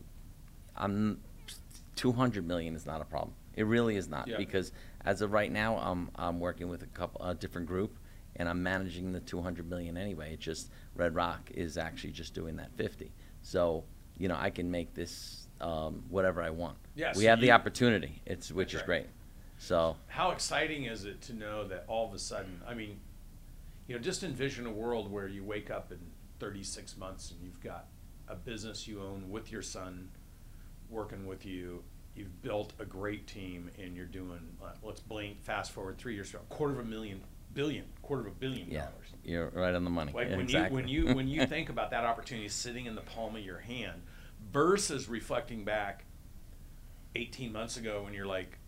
I'm 0.76 1.20
200 1.96 2.46
million 2.46 2.74
is 2.74 2.86
not 2.86 3.00
a 3.00 3.04
problem. 3.04 3.34
It 3.54 3.66
really 3.66 3.96
is 3.96 4.08
not 4.08 4.26
Yeah. 4.26 4.36
because 4.36 4.72
as 5.04 5.22
of 5.22 5.32
right 5.32 5.50
now, 5.52 5.76
I'm 5.76 6.10
I'm 6.16 6.40
working 6.40 6.68
with 6.68 6.82
a 6.82 6.86
couple 6.86 7.24
a 7.24 7.34
different 7.34 7.66
group, 7.68 7.96
and 8.36 8.48
I'm 8.48 8.62
managing 8.62 9.12
the 9.12 9.20
200 9.20 9.68
million 9.68 9.96
anyway. 9.96 10.32
It's 10.34 10.44
just 10.44 10.70
Red 10.96 11.14
Rock 11.14 11.50
is 11.54 11.76
actually 11.78 12.12
just 12.12 12.34
doing 12.34 12.56
that 12.56 12.72
50. 12.76 13.12
So 13.42 13.84
you 14.18 14.28
know 14.28 14.36
I 14.38 14.50
can 14.50 14.70
make 14.70 14.94
this 14.94 15.46
um, 15.60 16.02
whatever 16.08 16.42
I 16.42 16.50
want. 16.50 16.76
Yeah, 16.96 17.12
we 17.16 17.24
have 17.24 17.40
the 17.40 17.52
opportunity. 17.52 18.22
It's 18.26 18.50
which 18.50 18.74
is 18.74 18.80
right. 18.80 18.86
great. 18.86 19.06
So 19.58 19.96
How 20.08 20.30
exciting 20.30 20.84
is 20.84 21.04
it 21.04 21.20
to 21.22 21.32
know 21.32 21.66
that 21.68 21.84
all 21.86 22.06
of 22.08 22.12
a 22.12 22.18
sudden, 22.18 22.60
I 22.66 22.74
mean, 22.74 22.98
you 23.86 23.94
know, 23.94 24.00
just 24.00 24.22
envision 24.22 24.66
a 24.66 24.72
world 24.72 25.10
where 25.10 25.28
you 25.28 25.44
wake 25.44 25.70
up 25.70 25.92
in 25.92 25.98
36 26.40 26.96
months 26.96 27.30
and 27.30 27.40
you've 27.42 27.60
got 27.60 27.86
a 28.28 28.34
business 28.34 28.88
you 28.88 29.00
own 29.00 29.30
with 29.30 29.52
your 29.52 29.62
son 29.62 30.08
working 30.88 31.26
with 31.26 31.44
you. 31.44 31.82
You've 32.14 32.42
built 32.42 32.72
a 32.78 32.84
great 32.84 33.26
team 33.26 33.70
and 33.78 33.96
you're 33.96 34.06
doing, 34.06 34.40
uh, 34.62 34.68
let's 34.82 35.00
blink, 35.00 35.42
fast 35.42 35.72
forward 35.72 35.98
three 35.98 36.14
years, 36.14 36.32
a 36.34 36.38
quarter 36.54 36.74
of 36.74 36.80
a 36.80 36.84
million, 36.88 37.20
billion, 37.52 37.84
quarter 38.02 38.22
of 38.22 38.28
a 38.28 38.36
billion 38.36 38.70
yeah, 38.70 38.82
dollars. 38.82 39.08
you're 39.24 39.50
right 39.50 39.74
on 39.74 39.84
the 39.84 39.90
money. 39.90 40.12
Like 40.14 40.28
Yeah, 40.28 40.36
when 40.36 40.44
exactly. 40.44 40.70
you 40.90 41.04
when 41.06 41.08
you 41.08 41.14
when 41.14 41.28
you 41.28 41.46
think 41.48 41.68
about 41.70 41.90
that 41.90 42.04
opportunity 42.04 42.48
sitting 42.48 42.86
in 42.86 42.94
the 42.94 43.00
palm 43.02 43.36
of 43.36 43.42
your 43.44 43.58
hand 43.58 44.02
versus 44.52 45.08
reflecting 45.08 45.64
back 45.64 46.04
18 47.16 47.52
months 47.52 47.76
ago 47.76 48.02
when 48.04 48.14
you're 48.14 48.26
like 48.26 48.58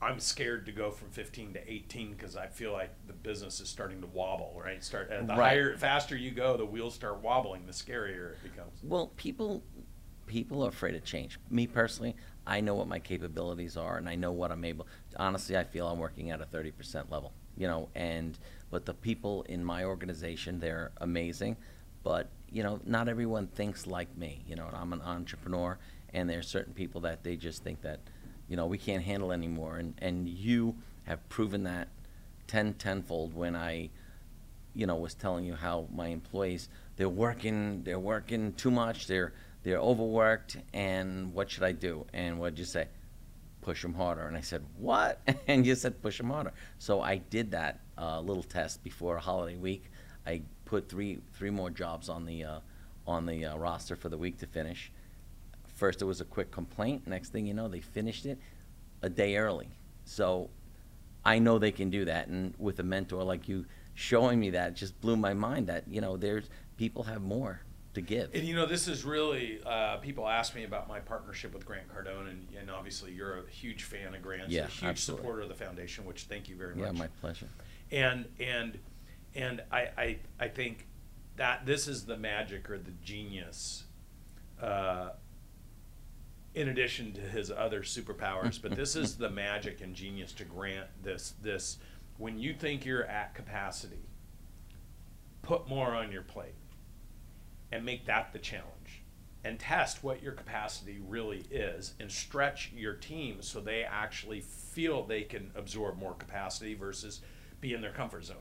I'm 0.00 0.20
scared 0.20 0.66
to 0.66 0.72
go 0.72 0.90
from 0.90 1.10
15 1.10 1.54
to 1.54 1.72
18 1.72 2.12
because 2.12 2.36
I 2.36 2.46
feel 2.46 2.72
like 2.72 2.90
the 3.06 3.12
business 3.12 3.60
is 3.60 3.68
starting 3.68 4.00
to 4.00 4.06
wobble, 4.06 4.60
right? 4.64 4.82
Start 4.82 5.10
uh, 5.10 5.22
the 5.22 5.34
Right. 5.34 5.38
higher, 5.38 5.76
faster 5.76 6.16
you 6.16 6.30
go, 6.30 6.56
the 6.56 6.64
wheels 6.64 6.94
start 6.94 7.20
wobbling, 7.20 7.66
the 7.66 7.72
scarier 7.72 8.32
it 8.32 8.42
becomes. 8.42 8.78
Well, 8.82 9.08
people 9.16 9.62
people 10.26 10.62
are 10.62 10.68
afraid 10.68 10.94
of 10.94 11.02
change. 11.04 11.38
Me 11.50 11.66
personally, 11.66 12.14
I 12.46 12.60
know 12.60 12.74
what 12.74 12.86
my 12.86 12.98
capabilities 12.98 13.76
are 13.78 13.96
and 13.96 14.08
I 14.08 14.14
know 14.14 14.30
what 14.30 14.52
I'm 14.52 14.64
able. 14.64 14.86
Honestly, 15.16 15.56
I 15.56 15.64
feel 15.64 15.88
I'm 15.88 15.98
working 15.98 16.30
at 16.30 16.42
a 16.42 16.44
30% 16.44 17.10
level, 17.10 17.32
you 17.56 17.66
know, 17.66 17.88
and 17.94 18.38
but 18.70 18.84
the 18.84 18.92
people 18.94 19.42
in 19.48 19.64
my 19.64 19.84
organization, 19.84 20.60
they're 20.60 20.92
amazing, 21.00 21.56
but 22.04 22.28
you 22.50 22.62
know, 22.62 22.78
not 22.84 23.08
everyone 23.08 23.46
thinks 23.48 23.86
like 23.86 24.14
me. 24.16 24.44
You 24.46 24.56
know, 24.56 24.68
I'm 24.72 24.92
an 24.92 25.00
entrepreneur 25.02 25.78
and 26.14 26.28
there 26.28 26.38
are 26.38 26.42
certain 26.42 26.72
people 26.72 27.00
that 27.02 27.24
they 27.24 27.36
just 27.36 27.64
think 27.64 27.80
that 27.82 28.00
you 28.48 28.56
know, 28.56 28.66
we 28.66 28.78
can't 28.78 29.02
handle 29.02 29.32
anymore. 29.32 29.76
And 29.76 29.94
and 29.98 30.28
you 30.28 30.76
have 31.04 31.26
proven 31.28 31.64
that 31.64 31.88
10 32.48 32.74
tenfold 32.74 33.34
when 33.34 33.56
I 33.56 33.90
you 34.74 34.86
know, 34.86 34.96
was 34.96 35.14
telling 35.14 35.44
you 35.44 35.54
how 35.54 35.88
my 35.92 36.08
employees 36.08 36.68
they're 36.96 37.08
working 37.08 37.82
they're 37.82 37.98
working 37.98 38.52
too 38.52 38.70
much 38.70 39.06
they're 39.06 39.32
they're 39.62 39.78
overworked 39.78 40.56
and 40.72 41.32
what 41.34 41.50
should 41.50 41.64
I 41.64 41.72
do? 41.72 42.06
And 42.12 42.38
what 42.38 42.50
did 42.50 42.60
you 42.60 42.64
say? 42.64 42.86
Push 43.60 43.82
them 43.82 43.94
harder. 43.94 44.22
And 44.22 44.36
I 44.36 44.40
said 44.40 44.64
what? 44.78 45.20
And 45.48 45.66
you 45.66 45.74
said 45.74 46.00
push 46.00 46.18
them 46.18 46.30
harder. 46.30 46.52
So 46.78 47.02
I 47.02 47.16
did 47.16 47.50
that 47.50 47.80
uh, 47.98 48.20
little 48.20 48.42
test 48.42 48.82
before 48.84 49.18
holiday 49.18 49.56
week. 49.56 49.90
I 50.26 50.42
put 50.64 50.88
three 50.88 51.18
three 51.34 51.50
more 51.50 51.70
jobs 51.70 52.08
on 52.08 52.24
the 52.24 52.44
uh, 52.44 52.60
on 53.06 53.26
the 53.26 53.46
uh, 53.46 53.56
roster 53.56 53.96
for 53.96 54.08
the 54.08 54.18
week 54.18 54.38
to 54.38 54.46
finish 54.46 54.92
First, 55.78 56.02
it 56.02 56.06
was 56.06 56.20
a 56.20 56.24
quick 56.24 56.50
complaint. 56.50 57.06
Next 57.06 57.28
thing 57.30 57.46
you 57.46 57.54
know, 57.54 57.68
they 57.68 57.80
finished 57.80 58.26
it 58.26 58.36
a 59.00 59.08
day 59.08 59.36
early. 59.36 59.68
So 60.04 60.50
I 61.24 61.38
know 61.38 61.60
they 61.60 61.70
can 61.70 61.88
do 61.88 62.04
that. 62.06 62.26
And 62.26 62.52
with 62.58 62.80
a 62.80 62.82
mentor 62.82 63.22
like 63.22 63.48
you 63.48 63.64
showing 63.94 64.40
me 64.40 64.50
that 64.50 64.74
just 64.74 65.00
blew 65.00 65.16
my 65.16 65.34
mind 65.34 65.68
that, 65.68 65.84
you 65.86 66.00
know, 66.00 66.16
there's 66.16 66.50
people 66.76 67.04
have 67.04 67.22
more 67.22 67.60
to 67.94 68.00
give. 68.00 68.34
And 68.34 68.42
you 68.42 68.56
know, 68.56 68.66
this 68.66 68.88
is 68.88 69.04
really 69.04 69.60
uh, 69.64 69.98
people 69.98 70.26
ask 70.26 70.52
me 70.56 70.64
about 70.64 70.88
my 70.88 70.98
partnership 70.98 71.54
with 71.54 71.64
Grant 71.64 71.86
Cardone, 71.88 72.28
and, 72.28 72.48
and 72.58 72.70
obviously 72.72 73.12
you're 73.12 73.38
a 73.38 73.48
huge 73.48 73.84
fan 73.84 74.16
of 74.16 74.20
Grant, 74.22 74.50
Yeah, 74.50 74.64
a 74.64 74.66
huge 74.66 74.82
absolutely. 74.82 75.22
supporter 75.22 75.42
of 75.42 75.48
the 75.48 75.54
foundation, 75.54 76.04
which 76.06 76.24
thank 76.24 76.48
you 76.48 76.56
very 76.56 76.74
much. 76.74 76.86
yeah, 76.86 76.98
my 76.98 77.06
pleasure. 77.20 77.46
and 77.92 78.26
and 78.40 78.78
and 79.36 79.62
I, 79.70 79.88
I 79.96 80.18
I 80.40 80.48
think 80.48 80.86
that 81.36 81.66
this 81.66 81.86
is 81.86 82.04
the 82.04 82.16
magic 82.16 82.68
or 82.68 82.78
the 82.78 82.90
genius. 83.04 83.84
Uh, 84.60 85.10
in 86.54 86.68
addition 86.68 87.12
to 87.12 87.20
his 87.20 87.50
other 87.50 87.82
superpowers, 87.82 88.60
but 88.60 88.74
this 88.74 88.96
is 88.96 89.16
the 89.16 89.30
magic 89.30 89.80
and 89.80 89.94
genius 89.94 90.32
to 90.32 90.44
grant 90.44 90.88
this 91.02 91.34
this 91.42 91.78
when 92.16 92.38
you 92.38 92.52
think 92.52 92.84
you're 92.84 93.04
at 93.04 93.34
capacity, 93.34 94.08
put 95.42 95.68
more 95.68 95.94
on 95.94 96.10
your 96.10 96.22
plate 96.22 96.54
and 97.70 97.84
make 97.84 98.06
that 98.06 98.32
the 98.32 98.38
challenge 98.38 99.02
and 99.44 99.58
test 99.58 100.02
what 100.02 100.22
your 100.22 100.32
capacity 100.32 100.98
really 101.06 101.44
is 101.50 101.94
and 102.00 102.10
stretch 102.10 102.72
your 102.74 102.94
team 102.94 103.40
so 103.40 103.60
they 103.60 103.84
actually 103.84 104.40
feel 104.40 105.04
they 105.04 105.22
can 105.22 105.50
absorb 105.54 105.96
more 105.96 106.14
capacity 106.14 106.74
versus 106.74 107.20
be 107.60 107.72
in 107.72 107.80
their 107.80 107.92
comfort 107.92 108.24
zone. 108.24 108.36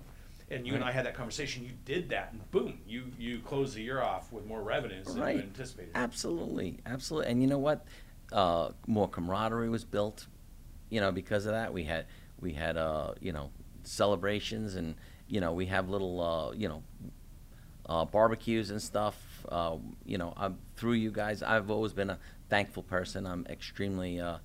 And 0.49 0.65
you 0.65 0.75
and 0.75 0.83
I 0.83 0.91
had 0.91 1.05
that 1.05 1.13
conversation. 1.13 1.63
You 1.65 1.71
did 1.83 2.09
that, 2.09 2.31
and 2.31 2.49
boom, 2.51 2.79
you 2.87 3.11
you 3.19 3.39
closed 3.39 3.75
the 3.75 3.81
year 3.81 4.01
off 4.01 4.31
with 4.31 4.45
more 4.45 4.61
revenues 4.61 5.07
than 5.07 5.21
Right. 5.21 5.35
you 5.35 5.41
anticipated. 5.41 5.91
Absolutely, 5.93 6.79
absolutely. 6.85 7.31
And 7.31 7.41
you 7.41 7.47
know 7.49 7.57
what? 7.57 7.85
Uh, 8.31 8.69
more 8.87 9.09
camaraderie 9.09 9.69
was 9.69 9.83
built, 9.83 10.27
you 10.89 11.01
know, 11.01 11.11
because 11.11 11.45
of 11.45 11.51
that. 11.51 11.73
We 11.73 11.83
had 11.83 12.05
we 12.39 12.53
had 12.53 12.77
uh, 12.77 13.13
you 13.19 13.33
know 13.33 13.51
celebrations, 13.83 14.75
and 14.75 14.95
you 15.27 15.41
know 15.41 15.51
we 15.51 15.65
have 15.65 15.89
little 15.89 16.21
uh, 16.21 16.51
you 16.53 16.69
know 16.69 16.83
uh, 17.87 18.05
barbecues 18.05 18.71
and 18.71 18.81
stuff. 18.81 19.17
Uh, 19.49 19.77
you 20.05 20.17
know, 20.17 20.33
I'm, 20.37 20.57
through 20.77 20.93
you 20.93 21.11
guys, 21.11 21.43
I've 21.43 21.69
always 21.69 21.91
been 21.91 22.09
a 22.09 22.19
thankful 22.49 22.83
person. 22.83 23.25
I'm 23.27 23.45
extremely 23.49 24.21
uh, 24.21 24.37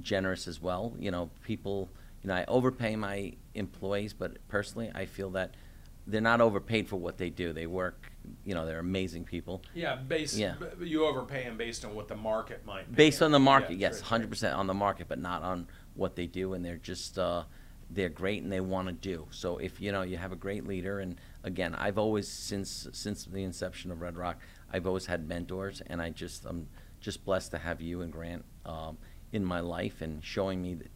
generous 0.00 0.48
as 0.48 0.62
well. 0.62 0.94
You 0.98 1.10
know, 1.10 1.28
people. 1.44 1.90
You 2.22 2.28
know, 2.28 2.34
I 2.34 2.44
overpay 2.46 2.96
my 2.96 3.32
employees, 3.54 4.12
but 4.12 4.36
personally, 4.48 4.90
I 4.94 5.06
feel 5.06 5.30
that 5.30 5.54
they're 6.06 6.20
not 6.20 6.40
overpaid 6.40 6.88
for 6.88 6.96
what 6.96 7.18
they 7.18 7.30
do. 7.30 7.52
They 7.52 7.66
work. 7.66 8.12
You 8.44 8.54
know, 8.54 8.66
they're 8.66 8.78
amazing 8.78 9.24
people. 9.24 9.62
Yeah, 9.74 9.96
based 9.96 10.36
Yeah. 10.36 10.54
you 10.80 11.04
overpay 11.04 11.44
them 11.44 11.56
based 11.56 11.84
on 11.84 11.94
what 11.94 12.08
the 12.08 12.16
market 12.16 12.64
might. 12.64 12.92
based 12.94 13.22
on 13.22 13.32
the 13.32 13.38
market 13.40 13.72
Yeah, 13.78 13.88
yes 13.88 14.02
right. 14.10 14.22
100% 14.22 14.56
on 14.56 14.66
the 14.66 14.74
market 14.74 15.08
but 15.08 15.18
not 15.18 15.42
on 15.42 15.66
what 15.94 16.14
they 16.16 16.26
do 16.26 16.54
and 16.54 16.64
they're 16.64 16.76
just 16.76 17.18
uh, 17.18 17.42
they're 17.90 18.08
great 18.08 18.42
and 18.42 18.50
they 18.52 18.60
want 18.60 18.86
to 18.88 18.94
do 18.94 19.26
so 19.30 19.58
if 19.58 19.80
you 19.80 19.92
know 19.92 20.02
you 20.02 20.16
have 20.16 20.32
a 20.32 20.36
great 20.36 20.66
leader 20.66 21.00
and 21.00 21.16
again 21.44 21.74
i've 21.74 21.98
always 21.98 22.26
since 22.26 22.88
since 22.92 23.24
the 23.26 23.42
inception 23.42 23.90
of 23.90 24.00
red 24.00 24.16
rock 24.16 24.38
i've 24.72 24.86
always 24.86 25.04
had 25.04 25.28
mentors 25.28 25.82
and 25.88 26.00
i 26.00 26.08
just 26.08 26.46
i'm 26.46 26.66
just 27.00 27.22
blessed 27.24 27.50
to 27.50 27.58
have 27.58 27.82
you 27.82 28.00
and 28.00 28.10
grant 28.12 28.44
um, 28.64 28.96
in 29.32 29.44
my 29.44 29.60
life 29.60 30.00
and 30.00 30.24
showing 30.24 30.62
me 30.62 30.74
the, 30.74 30.86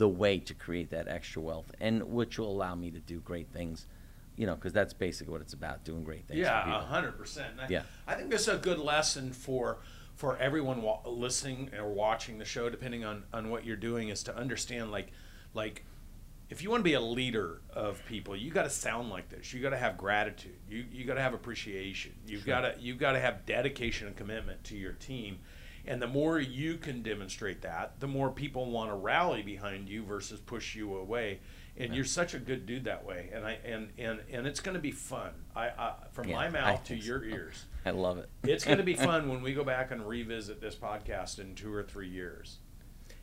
the 0.00 0.08
way 0.08 0.38
to 0.38 0.54
create 0.54 0.88
that 0.88 1.06
extra 1.08 1.42
wealth 1.42 1.70
and 1.78 2.02
which 2.04 2.38
will 2.38 2.50
allow 2.50 2.74
me 2.74 2.90
to 2.90 2.98
do 3.00 3.20
great 3.20 3.52
things 3.52 3.86
you 4.34 4.46
know 4.46 4.54
because 4.54 4.72
that's 4.72 4.94
basically 4.94 5.30
what 5.30 5.42
it's 5.42 5.52
about 5.52 5.84
doing 5.84 6.02
great 6.02 6.26
things 6.26 6.40
Yeah, 6.40 6.80
hundred 6.86 7.18
percent. 7.18 7.60
I- 7.60 7.66
Yeah. 7.68 7.82
I 8.06 8.14
think 8.14 8.30
this 8.30 8.42
is 8.42 8.48
a 8.48 8.56
good 8.56 8.78
lesson 8.78 9.30
for 9.30 9.80
for 10.14 10.38
everyone 10.38 10.80
wa- 10.80 11.00
listening 11.06 11.70
or 11.78 11.88
watching 11.92 12.38
the 12.38 12.46
show, 12.46 12.70
depending 12.70 13.04
on 13.04 13.24
on 13.30 13.50
what 13.50 13.66
you're 13.66 13.76
doing, 13.90 14.08
is 14.08 14.22
to 14.22 14.34
understand 14.34 14.90
like 14.90 15.08
like 15.52 15.84
if 16.48 16.62
you 16.62 16.70
want 16.70 16.80
to 16.80 16.84
be 16.84 16.94
a 16.94 17.00
leader 17.00 17.60
of 17.74 18.02
people, 18.06 18.34
you 18.34 18.50
got 18.50 18.62
to 18.64 18.70
sound 18.70 19.10
like 19.10 19.28
this. 19.28 19.52
You 19.52 19.60
got 19.60 19.70
to 19.70 19.76
have 19.76 19.98
gratitude. 19.98 20.56
You 20.66 20.86
you 20.90 21.04
got 21.04 21.14
to 21.14 21.20
have 21.20 21.34
appreciation. 21.34 22.12
You've 22.26 22.44
Sure. 22.44 22.54
got 22.54 22.60
to 22.62 22.74
you've 22.80 22.98
got 22.98 23.12
to 23.12 23.20
have 23.20 23.44
dedication 23.44 24.06
and 24.06 24.16
commitment 24.16 24.64
to 24.64 24.78
your 24.78 24.92
team. 24.94 25.40
And 25.86 26.00
the 26.00 26.06
more 26.06 26.38
you 26.38 26.76
can 26.76 27.02
demonstrate 27.02 27.62
that, 27.62 27.98
the 28.00 28.06
more 28.06 28.30
people 28.30 28.70
want 28.70 28.90
to 28.90 28.94
rally 28.94 29.42
behind 29.42 29.88
you 29.88 30.02
versus 30.04 30.38
push 30.40 30.74
you 30.74 30.94
away. 30.96 31.40
And 31.76 31.88
Yeah. 31.90 31.96
you're 31.96 32.04
such 32.04 32.34
a 32.34 32.38
good 32.38 32.66
dude 32.66 32.84
that 32.84 33.04
way. 33.04 33.30
And 33.32 33.46
I 33.46 33.52
and 33.64 33.90
and 33.98 34.20
and 34.30 34.46
it's 34.46 34.60
going 34.60 34.74
to 34.74 34.80
be 34.80 34.90
fun. 34.90 35.30
I, 35.56 35.68
I 35.68 35.94
from 36.12 36.28
Yeah, 36.28 36.36
my 36.36 36.48
mouth 36.50 36.82
to 36.84 36.88
think 36.90 37.02
so. 37.02 37.08
your 37.08 37.24
ears. 37.24 37.64
i 37.86 37.90
love 37.90 38.18
it 38.18 38.28
It's 38.44 38.64
going 38.64 38.76
to 38.78 38.84
be 38.84 38.94
fun 39.08 39.28
when 39.28 39.40
we 39.42 39.54
go 39.54 39.64
back 39.64 39.90
and 39.90 40.06
revisit 40.06 40.60
this 40.60 40.74
podcast 40.74 41.38
in 41.38 41.54
two 41.54 41.72
or 41.72 41.82
three 41.82 42.08
years, 42.08 42.58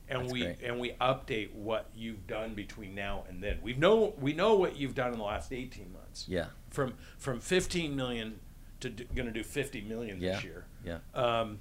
and 0.09 0.21
That's 0.23 0.33
we 0.33 0.41
great. 0.41 0.61
and 0.63 0.79
we 0.79 0.91
update 0.99 1.53
what 1.53 1.89
you've 1.95 2.25
done 2.25 2.55
between 2.55 2.95
now 2.95 3.25
and 3.29 3.43
then. 3.43 3.59
We 3.61 3.73
know 3.73 4.15
we 4.19 4.33
know 4.33 4.55
what 4.55 4.75
you've 4.77 4.95
done 4.95 5.11
in 5.11 5.19
the 5.19 5.25
last 5.25 5.53
eighteen 5.53 5.91
months. 5.93 6.25
yeah 6.27 6.47
From 6.71 6.95
from 7.19 7.39
fifteen 7.39 7.95
million 7.95 8.39
to 8.79 8.89
going 8.89 9.27
to 9.27 9.31
do 9.31 9.43
fifty 9.43 9.81
million 9.81 10.19
yeah 10.19 10.35
this 10.35 10.43
year, 10.45 10.65
yeah 10.83 10.97
um, 11.13 11.59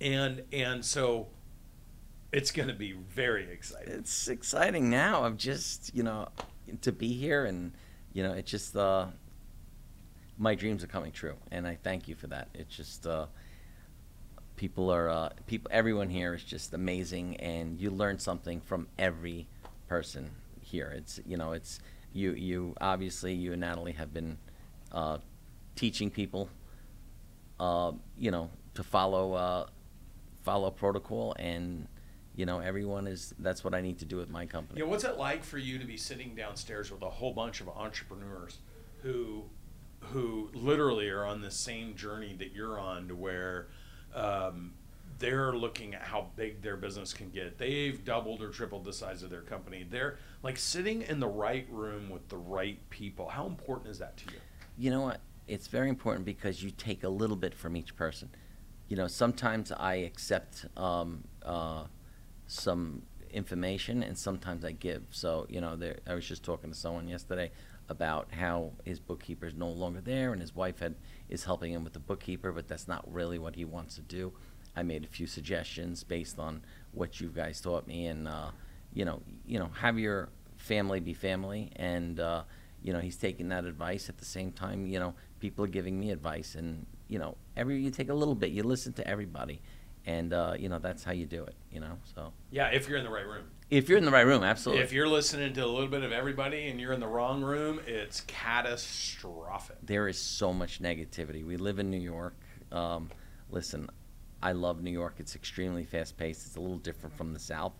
and 0.00 0.42
and 0.52 0.84
so 0.84 1.28
it's 2.32 2.50
going 2.50 2.68
to 2.68 2.74
be 2.74 2.92
very 2.92 3.50
exciting. 3.50 3.94
it's 3.94 4.28
exciting 4.28 4.90
now. 4.90 5.24
I'm 5.24 5.36
just, 5.36 5.94
you 5.94 6.02
know, 6.02 6.28
to 6.82 6.92
be 6.92 7.12
here 7.14 7.46
and, 7.46 7.72
you 8.12 8.22
know, 8.22 8.32
it's 8.32 8.50
just, 8.50 8.76
uh, 8.76 9.06
my 10.36 10.54
dreams 10.54 10.84
are 10.84 10.88
coming 10.88 11.10
true. 11.10 11.36
And 11.50 11.66
I 11.66 11.78
thank 11.82 12.06
you 12.06 12.14
for 12.14 12.26
that. 12.26 12.48
It's 12.54 12.76
just, 12.76 13.06
uh, 13.06 13.26
people 14.56 14.90
are, 14.90 15.08
uh, 15.08 15.30
people, 15.46 15.70
everyone 15.72 16.10
here 16.10 16.34
is 16.34 16.44
just 16.44 16.74
amazing 16.74 17.36
and 17.36 17.80
you 17.80 17.90
learn 17.90 18.18
something 18.18 18.60
from 18.60 18.88
every 18.98 19.48
person 19.88 20.30
here. 20.60 20.92
It's, 20.94 21.20
you 21.26 21.38
know, 21.38 21.52
it's, 21.52 21.80
you, 22.12 22.32
you, 22.32 22.74
obviously, 22.80 23.32
you 23.32 23.52
and 23.52 23.60
Natalie 23.62 23.92
have 23.92 24.12
been, 24.12 24.36
uh, 24.92 25.18
teaching 25.76 26.10
people, 26.10 26.50
uh, 27.58 27.92
you 28.18 28.30
know, 28.30 28.50
to 28.74 28.82
follow, 28.82 29.32
uh, 29.32 29.66
follow 30.48 30.70
protocol 30.70 31.36
and, 31.38 31.86
you 32.34 32.46
know, 32.46 32.60
everyone 32.60 33.06
is. 33.06 33.34
That's 33.38 33.62
what 33.62 33.74
I 33.74 33.82
need 33.82 33.98
to 33.98 34.06
do 34.06 34.16
with 34.16 34.30
my 34.30 34.46
company. 34.46 34.80
Know, 34.80 34.86
what's 34.86 35.04
it 35.04 35.18
like 35.18 35.44
for 35.44 35.58
you 35.58 35.78
to 35.78 35.84
be 35.84 35.98
sitting 35.98 36.34
downstairs 36.34 36.90
with 36.90 37.02
a 37.02 37.10
whole 37.10 37.34
bunch 37.34 37.60
of 37.60 37.68
entrepreneurs 37.68 38.58
who 39.02 39.44
who 40.00 40.48
literally 40.54 41.10
are 41.10 41.26
on 41.26 41.42
the 41.42 41.50
same 41.50 41.94
journey 41.96 42.34
that 42.38 42.52
you're 42.52 42.78
on 42.78 43.08
to 43.08 43.14
where 43.14 43.68
um, 44.14 44.72
they're 45.18 45.52
looking 45.52 45.94
at 45.94 46.02
how 46.02 46.28
big 46.36 46.62
their 46.62 46.76
business 46.76 47.12
can 47.12 47.28
get. 47.28 47.58
They've 47.58 48.02
doubled 48.02 48.40
or 48.40 48.50
tripled 48.50 48.84
the 48.84 48.92
size 48.92 49.22
of 49.22 49.28
their 49.28 49.42
company. 49.42 49.86
They're 49.90 50.16
like 50.42 50.56
sitting 50.56 51.02
in 51.02 51.20
the 51.20 51.28
right 51.28 51.66
room 51.70 52.08
with 52.08 52.26
the 52.28 52.38
right 52.38 52.78
people. 52.88 53.28
How 53.28 53.46
important 53.46 53.90
is 53.90 53.98
that 53.98 54.16
to 54.18 54.32
you? 54.32 54.40
You 54.78 54.90
know 54.92 55.02
what? 55.02 55.20
It's 55.46 55.66
very 55.66 55.88
important 55.88 56.24
because 56.24 56.62
you 56.62 56.70
take 56.70 57.04
a 57.04 57.08
little 57.08 57.36
bit 57.36 57.54
from 57.54 57.76
each 57.76 57.96
person. 57.96 58.30
You 58.88 58.96
know, 58.96 59.06
sometimes 59.06 59.70
I 59.70 59.96
accept 59.96 60.66
um, 60.76 61.24
uh, 61.44 61.84
some 62.46 63.02
information, 63.30 64.02
and 64.02 64.16
sometimes 64.16 64.64
I 64.64 64.72
give. 64.72 65.02
So, 65.10 65.46
you 65.48 65.60
know, 65.60 65.76
there, 65.76 65.98
I 66.06 66.14
was 66.14 66.26
just 66.26 66.42
talking 66.42 66.70
to 66.70 66.76
someone 66.76 67.08
yesterday 67.08 67.50
about 67.88 68.28
how 68.32 68.72
his 68.84 68.98
bookkeeper 69.00 69.46
is 69.46 69.54
no 69.54 69.68
longer 69.68 70.00
there, 70.00 70.32
and 70.32 70.40
his 70.40 70.54
wife 70.54 70.80
had 70.80 70.94
is 71.28 71.44
helping 71.44 71.72
him 71.72 71.84
with 71.84 71.92
the 71.92 71.98
bookkeeper, 71.98 72.52
but 72.52 72.68
that's 72.68 72.88
not 72.88 73.10
really 73.12 73.38
what 73.38 73.56
he 73.56 73.64
wants 73.64 73.94
to 73.96 74.02
do. 74.02 74.32
I 74.76 74.82
made 74.82 75.04
a 75.04 75.08
few 75.08 75.26
suggestions 75.26 76.04
based 76.04 76.38
on 76.38 76.62
what 76.92 77.20
you 77.20 77.28
guys 77.28 77.60
taught 77.60 77.86
me, 77.86 78.06
and 78.06 78.28
uh, 78.28 78.50
you 78.92 79.04
know, 79.04 79.22
you 79.46 79.58
know, 79.58 79.70
have 79.80 79.98
your 79.98 80.28
family 80.56 81.00
be 81.00 81.14
family, 81.14 81.70
and 81.76 82.20
uh, 82.20 82.42
you 82.82 82.92
know, 82.92 83.00
he's 83.00 83.16
taking 83.16 83.48
that 83.48 83.64
advice. 83.64 84.08
At 84.08 84.18
the 84.18 84.24
same 84.24 84.52
time, 84.52 84.86
you 84.86 84.98
know, 84.98 85.14
people 85.40 85.64
are 85.64 85.68
giving 85.68 85.98
me 85.98 86.10
advice, 86.10 86.54
and 86.54 86.86
you 87.08 87.18
know, 87.18 87.36
every 87.56 87.80
you 87.80 87.90
take 87.90 88.08
a 88.10 88.14
little 88.14 88.34
bit, 88.34 88.50
you 88.50 88.62
listen 88.62 88.92
to 88.94 89.06
everybody, 89.08 89.60
and 90.06 90.32
uh, 90.32 90.54
you 90.58 90.68
know, 90.68 90.78
that's 90.78 91.02
how 91.04 91.12
you 91.12 91.26
do 91.26 91.44
it. 91.44 91.54
You 91.72 91.80
know, 91.80 91.98
so 92.14 92.32
Yeah, 92.50 92.68
if 92.68 92.88
you're 92.88 92.98
in 92.98 93.04
the 93.04 93.10
right 93.10 93.26
room. 93.26 93.44
if 93.70 93.88
you're 93.88 93.98
in 93.98 94.04
the 94.04 94.10
right 94.10 94.26
room, 94.26 94.42
absolutely. 94.44 94.84
If 94.84 94.92
you're 94.92 95.08
listening 95.08 95.52
to 95.54 95.64
a 95.64 95.66
little 95.66 95.88
bit 95.88 96.02
of 96.02 96.12
everybody 96.12 96.68
and 96.68 96.80
you're 96.80 96.92
in 96.92 97.00
the 97.00 97.06
wrong 97.08 97.42
room, 97.42 97.80
it's 97.86 98.20
catastrophic. 98.22 99.76
there 99.82 100.08
is 100.08 100.18
so 100.18 100.52
much 100.52 100.80
negativity. 100.82 101.44
We 101.44 101.56
live 101.56 101.78
in 101.78 101.90
New 101.90 102.00
York. 102.00 102.34
Um, 102.72 103.10
listen, 103.50 103.88
I 104.42 104.52
love 104.52 104.82
New 104.82 104.90
York. 104.90 105.14
It's 105.18 105.34
extremely 105.34 105.84
fast 105.84 106.16
paced. 106.16 106.46
It's 106.46 106.56
a 106.56 106.60
little 106.60 106.78
different 106.78 107.16
from 107.16 107.32
the 107.32 107.38
South. 107.40 107.72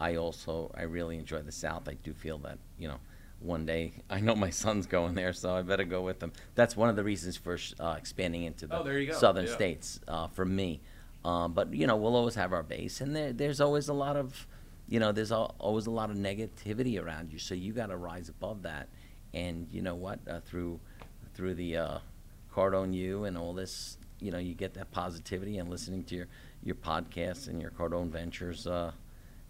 I 0.00 0.16
also 0.16 0.70
I 0.76 0.82
really 0.82 1.18
enjoy 1.18 1.42
the 1.42 1.52
South. 1.52 1.88
I 1.88 1.94
do 1.94 2.12
feel 2.12 2.38
that 2.38 2.58
you 2.78 2.88
know 2.88 2.98
one 3.40 3.66
day 3.66 3.94
I 4.08 4.20
know 4.20 4.34
my 4.34 4.50
son's 4.50 4.86
going 4.86 5.14
there, 5.14 5.32
so 5.32 5.54
I 5.54 5.62
better 5.62 5.84
go 5.84 6.02
with 6.02 6.22
him. 6.22 6.32
That's 6.54 6.76
one 6.76 6.88
of 6.88 6.96
the 6.96 7.04
reasons 7.04 7.36
for 7.36 7.58
uh, 7.80 7.94
expanding 7.98 8.44
into 8.44 8.66
the 8.66 8.78
Oh, 8.78 8.82
there 8.82 8.98
you 8.98 9.08
go. 9.08 9.12
southern 9.18 9.46
Yeah. 9.46 9.52
states 9.54 10.00
uh, 10.08 10.28
for 10.28 10.44
me. 10.44 10.80
Um, 11.24 11.52
but 11.54 11.72
you 11.72 11.86
know 11.86 11.96
we'll 11.96 12.16
always 12.16 12.34
have 12.34 12.52
our 12.52 12.62
base, 12.62 13.00
and 13.00 13.14
there, 13.16 13.32
there's 13.32 13.60
always 13.60 13.88
a 13.88 13.94
lot 13.94 14.16
of 14.16 14.46
you 14.88 15.00
know 15.00 15.10
there's 15.12 15.32
al- 15.32 15.54
always 15.58 15.86
a 15.86 15.90
lot 15.90 16.10
of 16.10 16.16
negativity 16.16 17.02
around 17.02 17.32
you. 17.32 17.38
So 17.38 17.54
you 17.54 17.72
got 17.72 17.86
to 17.86 17.96
rise 17.96 18.28
above 18.28 18.62
that. 18.62 18.88
And 19.32 19.66
you 19.72 19.80
know 19.82 19.94
what? 19.94 20.20
Uh, 20.28 20.40
through 20.40 20.80
through 21.34 21.54
the 21.54 21.76
uh, 21.78 21.98
Cardone 22.54 22.92
U 22.94 23.24
and 23.24 23.36
all 23.38 23.52
this, 23.54 23.96
you 24.20 24.30
know, 24.30 24.38
you 24.38 24.54
get 24.54 24.74
that 24.74 24.90
positivity 24.92 25.56
and 25.58 25.68
listening 25.70 26.04
to 26.04 26.14
your 26.14 26.28
your 26.62 26.76
podcasts 26.76 27.48
and 27.48 27.60
your 27.60 27.70
Cardone 27.70 28.10
Ventures, 28.10 28.66
uh, 28.66 28.92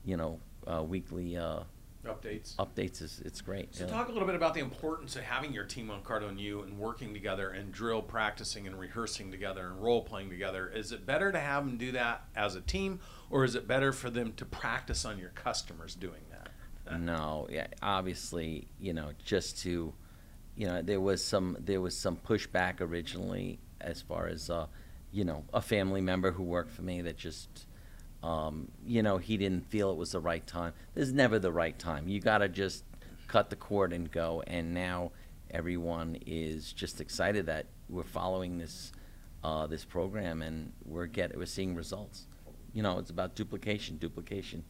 you 0.05 0.17
know, 0.17 0.39
uh, 0.67 0.83
weekly 0.83 1.37
uh, 1.37 1.61
updates. 2.07 2.57
updates 2.57 3.03
is 3.03 3.23
it's 3.25 3.41
great. 3.41 3.75
So 3.75 3.85
yeah. 3.85 3.91
talk 3.91 4.09
a 4.09 4.13
little 4.13 4.27
bit 4.27 4.37
about 4.37 4.55
the 4.55 4.61
importance 4.61 5.17
of 5.17 5.23
having 5.23 5.53
your 5.53 5.65
team 5.65 5.91
on 5.91 6.03
Cardone 6.03 6.39
U 6.39 6.63
and 6.63 6.79
working 6.79 7.13
together 7.13 7.51
and 7.51 7.73
drill 7.73 8.03
practicing 8.03 8.67
and 8.67 8.79
rehearsing 8.79 9.31
together 9.31 9.67
and 9.67 9.83
role 9.83 10.03
playing 10.03 10.31
together. 10.31 10.69
Is 10.69 10.93
it 10.93 11.07
better 11.07 11.33
to 11.33 11.41
have 11.41 11.65
them 11.65 11.77
do 11.77 11.93
that 11.93 12.25
as 12.37 12.55
a 12.55 12.61
team, 12.61 13.01
or 13.31 13.45
is 13.45 13.55
it 13.55 13.67
better 13.67 13.93
for 13.93 14.11
them 14.11 14.33
to 14.35 14.45
practice 14.45 15.05
on 15.05 15.19
your 15.19 15.31
customers 15.31 15.95
doing 15.95 16.23
that? 16.31 17.01
No, 17.01 17.47
yeah, 17.51 17.67
obviously, 17.83 18.69
you 18.79 18.93
know, 18.93 19.13
just 19.25 19.59
to, 19.63 19.95
you 20.55 20.67
know, 20.67 20.83
there 20.83 21.01
was 21.01 21.25
some 21.25 21.57
there 21.59 21.81
was 21.81 21.97
some 21.97 22.17
pushback 22.17 22.81
originally 22.81 23.59
as 23.81 24.03
far 24.03 24.29
as, 24.29 24.51
uh, 24.51 24.67
you 25.11 25.25
know, 25.25 25.45
a 25.55 25.63
family 25.63 26.01
member 26.01 26.33
who 26.33 26.43
worked 26.43 26.71
for 26.71 26.83
me 26.83 27.01
that 27.03 27.17
just, 27.17 27.67
um, 28.25 28.69
you 28.87 29.03
know, 29.03 29.19
he 29.19 29.37
didn't 29.37 29.67
feel 29.69 29.91
it 29.91 29.99
was 29.99 30.13
the 30.13 30.21
right 30.21 30.45
time. 30.47 30.73
There's 30.95 31.13
never 31.13 31.39
the 31.39 31.53
right 31.53 31.79
time. 31.79 32.09
You 32.09 32.21
got 32.21 32.39
to 32.39 32.49
just 32.49 32.85
cut 33.29 33.51
the 33.51 33.57
cord 33.57 33.93
and 33.93 34.11
go. 34.11 34.43
And 34.47 34.73
now 34.73 35.13
everyone 35.51 36.17
is 36.25 36.73
just 36.73 37.03
excited 37.03 37.45
that 37.47 37.67
we're 37.91 38.03
following 38.03 38.57
this 38.59 38.93
uh, 39.43 39.67
this 39.67 39.85
program 39.85 40.41
and 40.41 40.73
we're 40.87 41.05
get 41.05 41.37
we're 41.37 41.45
seeing 41.45 41.75
results. 41.75 42.25
You 42.73 42.83
know, 42.83 42.99
it's 42.99 43.11
about 43.11 43.35
duplication, 43.35 43.99
duplication. 43.99 44.65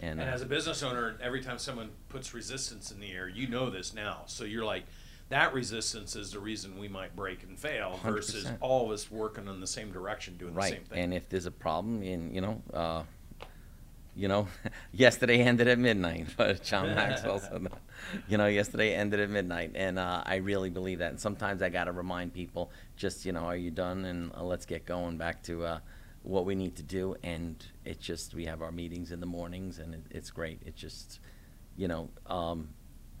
And, 0.00 0.18
And 0.18 0.30
uh, 0.30 0.32
as 0.32 0.40
a 0.40 0.46
business 0.46 0.82
owner, 0.82 1.16
every 1.20 1.42
time 1.42 1.58
someone 1.58 1.90
puts 2.08 2.32
resistance 2.32 2.90
in 2.90 3.00
the 3.00 3.12
air, 3.12 3.28
you 3.28 3.48
know 3.48 3.68
this 3.68 3.92
now. 3.92 4.22
So 4.24 4.44
you're 4.44 4.64
like, 4.64 4.84
that 5.30 5.52
resistance 5.52 6.16
is 6.16 6.32
the 6.32 6.38
reason 6.38 6.78
we 6.78 6.88
might 6.88 7.14
break 7.14 7.42
and 7.42 7.58
fail 7.58 8.00
versus 8.02 8.44
100%. 8.44 8.56
all 8.60 8.86
of 8.86 8.92
us 8.92 9.10
working 9.10 9.46
in 9.46 9.60
the 9.60 9.66
same 9.66 9.92
direction 9.92 10.36
doing 10.36 10.54
the 10.54 10.62
same 10.62 10.84
thing. 10.84 10.98
And 10.98 11.14
if 11.14 11.28
there's 11.28 11.46
a 11.46 11.50
problem, 11.50 12.02
and 12.02 12.34
you 12.34 12.40
know, 12.40 12.62
uh, 12.72 13.02
you 14.16 14.26
know, 14.26 14.48
yesterday 14.92 15.40
ended 15.40 15.68
at 15.68 15.78
midnight. 15.78 16.26
But 16.36 16.62
John 16.62 16.94
Maxwell 16.94 17.38
said 17.38 17.62
that. 17.64 17.78
You 18.26 18.38
know, 18.38 18.46
yesterday 18.46 18.94
ended 18.94 19.20
at 19.20 19.30
midnight, 19.30 19.72
and 19.74 19.98
uh, 19.98 20.22
I 20.24 20.36
really 20.36 20.70
believe 20.70 20.98
that. 20.98 21.10
And 21.10 21.20
sometimes 21.20 21.62
I 21.62 21.68
got 21.68 21.84
to 21.84 21.92
remind 21.92 22.32
people, 22.32 22.70
just 22.96 23.24
you 23.24 23.32
know, 23.32 23.44
are 23.44 23.56
you 23.56 23.70
done? 23.70 24.04
And 24.06 24.32
uh, 24.34 24.42
let's 24.42 24.66
get 24.66 24.86
going 24.86 25.18
back 25.18 25.42
to 25.44 25.64
uh, 25.64 25.78
what 26.22 26.46
we 26.46 26.54
need 26.54 26.74
to 26.76 26.82
do. 26.82 27.16
And 27.22 27.62
it 27.84 28.00
just 28.00 28.34
we 28.34 28.46
have 28.46 28.62
our 28.62 28.72
meetings 28.72 29.12
in 29.12 29.20
the 29.20 29.26
mornings, 29.26 29.78
and 29.78 29.94
it, 29.94 30.02
it's 30.10 30.30
great. 30.30 30.60
It 30.64 30.74
just, 30.74 31.20
you 31.76 31.86
know, 31.86 32.08
um, 32.26 32.68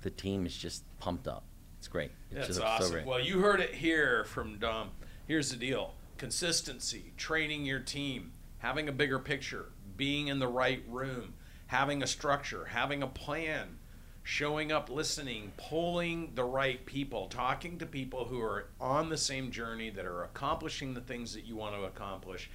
the 0.02 0.10
team 0.10 0.46
is 0.46 0.56
just 0.56 0.84
pumped 0.98 1.28
up. 1.28 1.44
It's 1.78 1.88
great. 1.88 2.10
It's 2.30 2.48
That's 2.48 2.58
so 2.58 2.64
awesome. 2.64 2.92
great. 2.92 3.06
well, 3.06 3.20
you 3.20 3.40
heard 3.40 3.60
it 3.60 3.74
here 3.74 4.24
from 4.24 4.58
Dom. 4.58 4.90
Here's 5.26 5.50
the 5.50 5.56
deal 5.56 5.94
consistency, 6.16 7.12
training 7.16 7.64
your 7.64 7.78
team, 7.78 8.32
having 8.58 8.88
a 8.88 8.92
bigger 8.92 9.18
picture, 9.20 9.66
being 9.96 10.26
in 10.28 10.40
the 10.40 10.48
right 10.48 10.82
room, 10.88 11.34
having 11.68 12.02
a 12.02 12.06
structure, 12.06 12.64
having 12.64 13.02
a 13.02 13.06
plan, 13.06 13.78
showing 14.24 14.72
up, 14.72 14.90
listening, 14.90 15.52
pulling 15.56 16.32
the 16.34 16.44
right 16.44 16.84
people, 16.84 17.28
talking 17.28 17.78
to 17.78 17.86
people 17.86 18.24
who 18.24 18.40
are 18.40 18.66
on 18.80 19.08
the 19.08 19.16
same 19.16 19.50
journey, 19.50 19.90
that 19.90 20.04
are 20.04 20.24
accomplishing 20.24 20.92
the 20.92 21.00
things 21.00 21.32
that 21.34 21.44
you 21.44 21.54
want 21.54 21.74
to 21.74 21.84
accomplish, 21.84 22.50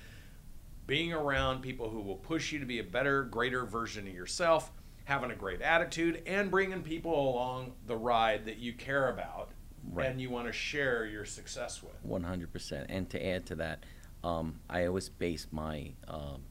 being 0.85 1.13
around 1.13 1.61
people 1.61 1.89
who 1.89 2.01
will 2.01 2.17
push 2.17 2.51
you 2.51 2.59
to 2.59 2.65
be 2.65 2.79
a 2.79 2.83
better, 2.83 3.23
greater 3.23 3.65
version 3.65 4.05
of 4.07 4.13
yourself, 4.13 4.71
having 5.05 5.31
a 5.31 5.35
great 5.35 5.61
attitude, 5.61 6.21
and 6.25 6.49
bringing 6.49 6.81
people 6.83 7.13
along 7.31 7.73
the 7.87 7.95
ride 7.95 8.45
that 8.45 8.57
you 8.57 8.73
care 8.73 9.09
about 9.09 9.51
Right. 9.91 10.07
and 10.09 10.21
you 10.21 10.29
want 10.29 10.47
to 10.47 10.53
share 10.53 11.05
your 11.05 11.25
success 11.25 11.83
with. 11.83 11.93
One 12.03 12.23
hundred 12.23 12.53
percent. 12.53 12.85
And 12.89 13.09
to 13.09 13.25
add 13.25 13.45
to 13.47 13.55
that, 13.55 13.83
um, 14.23 14.61
I 14.69 14.85
always 14.85 15.09
base 15.09 15.47
my 15.51 15.91
um, 16.07 16.43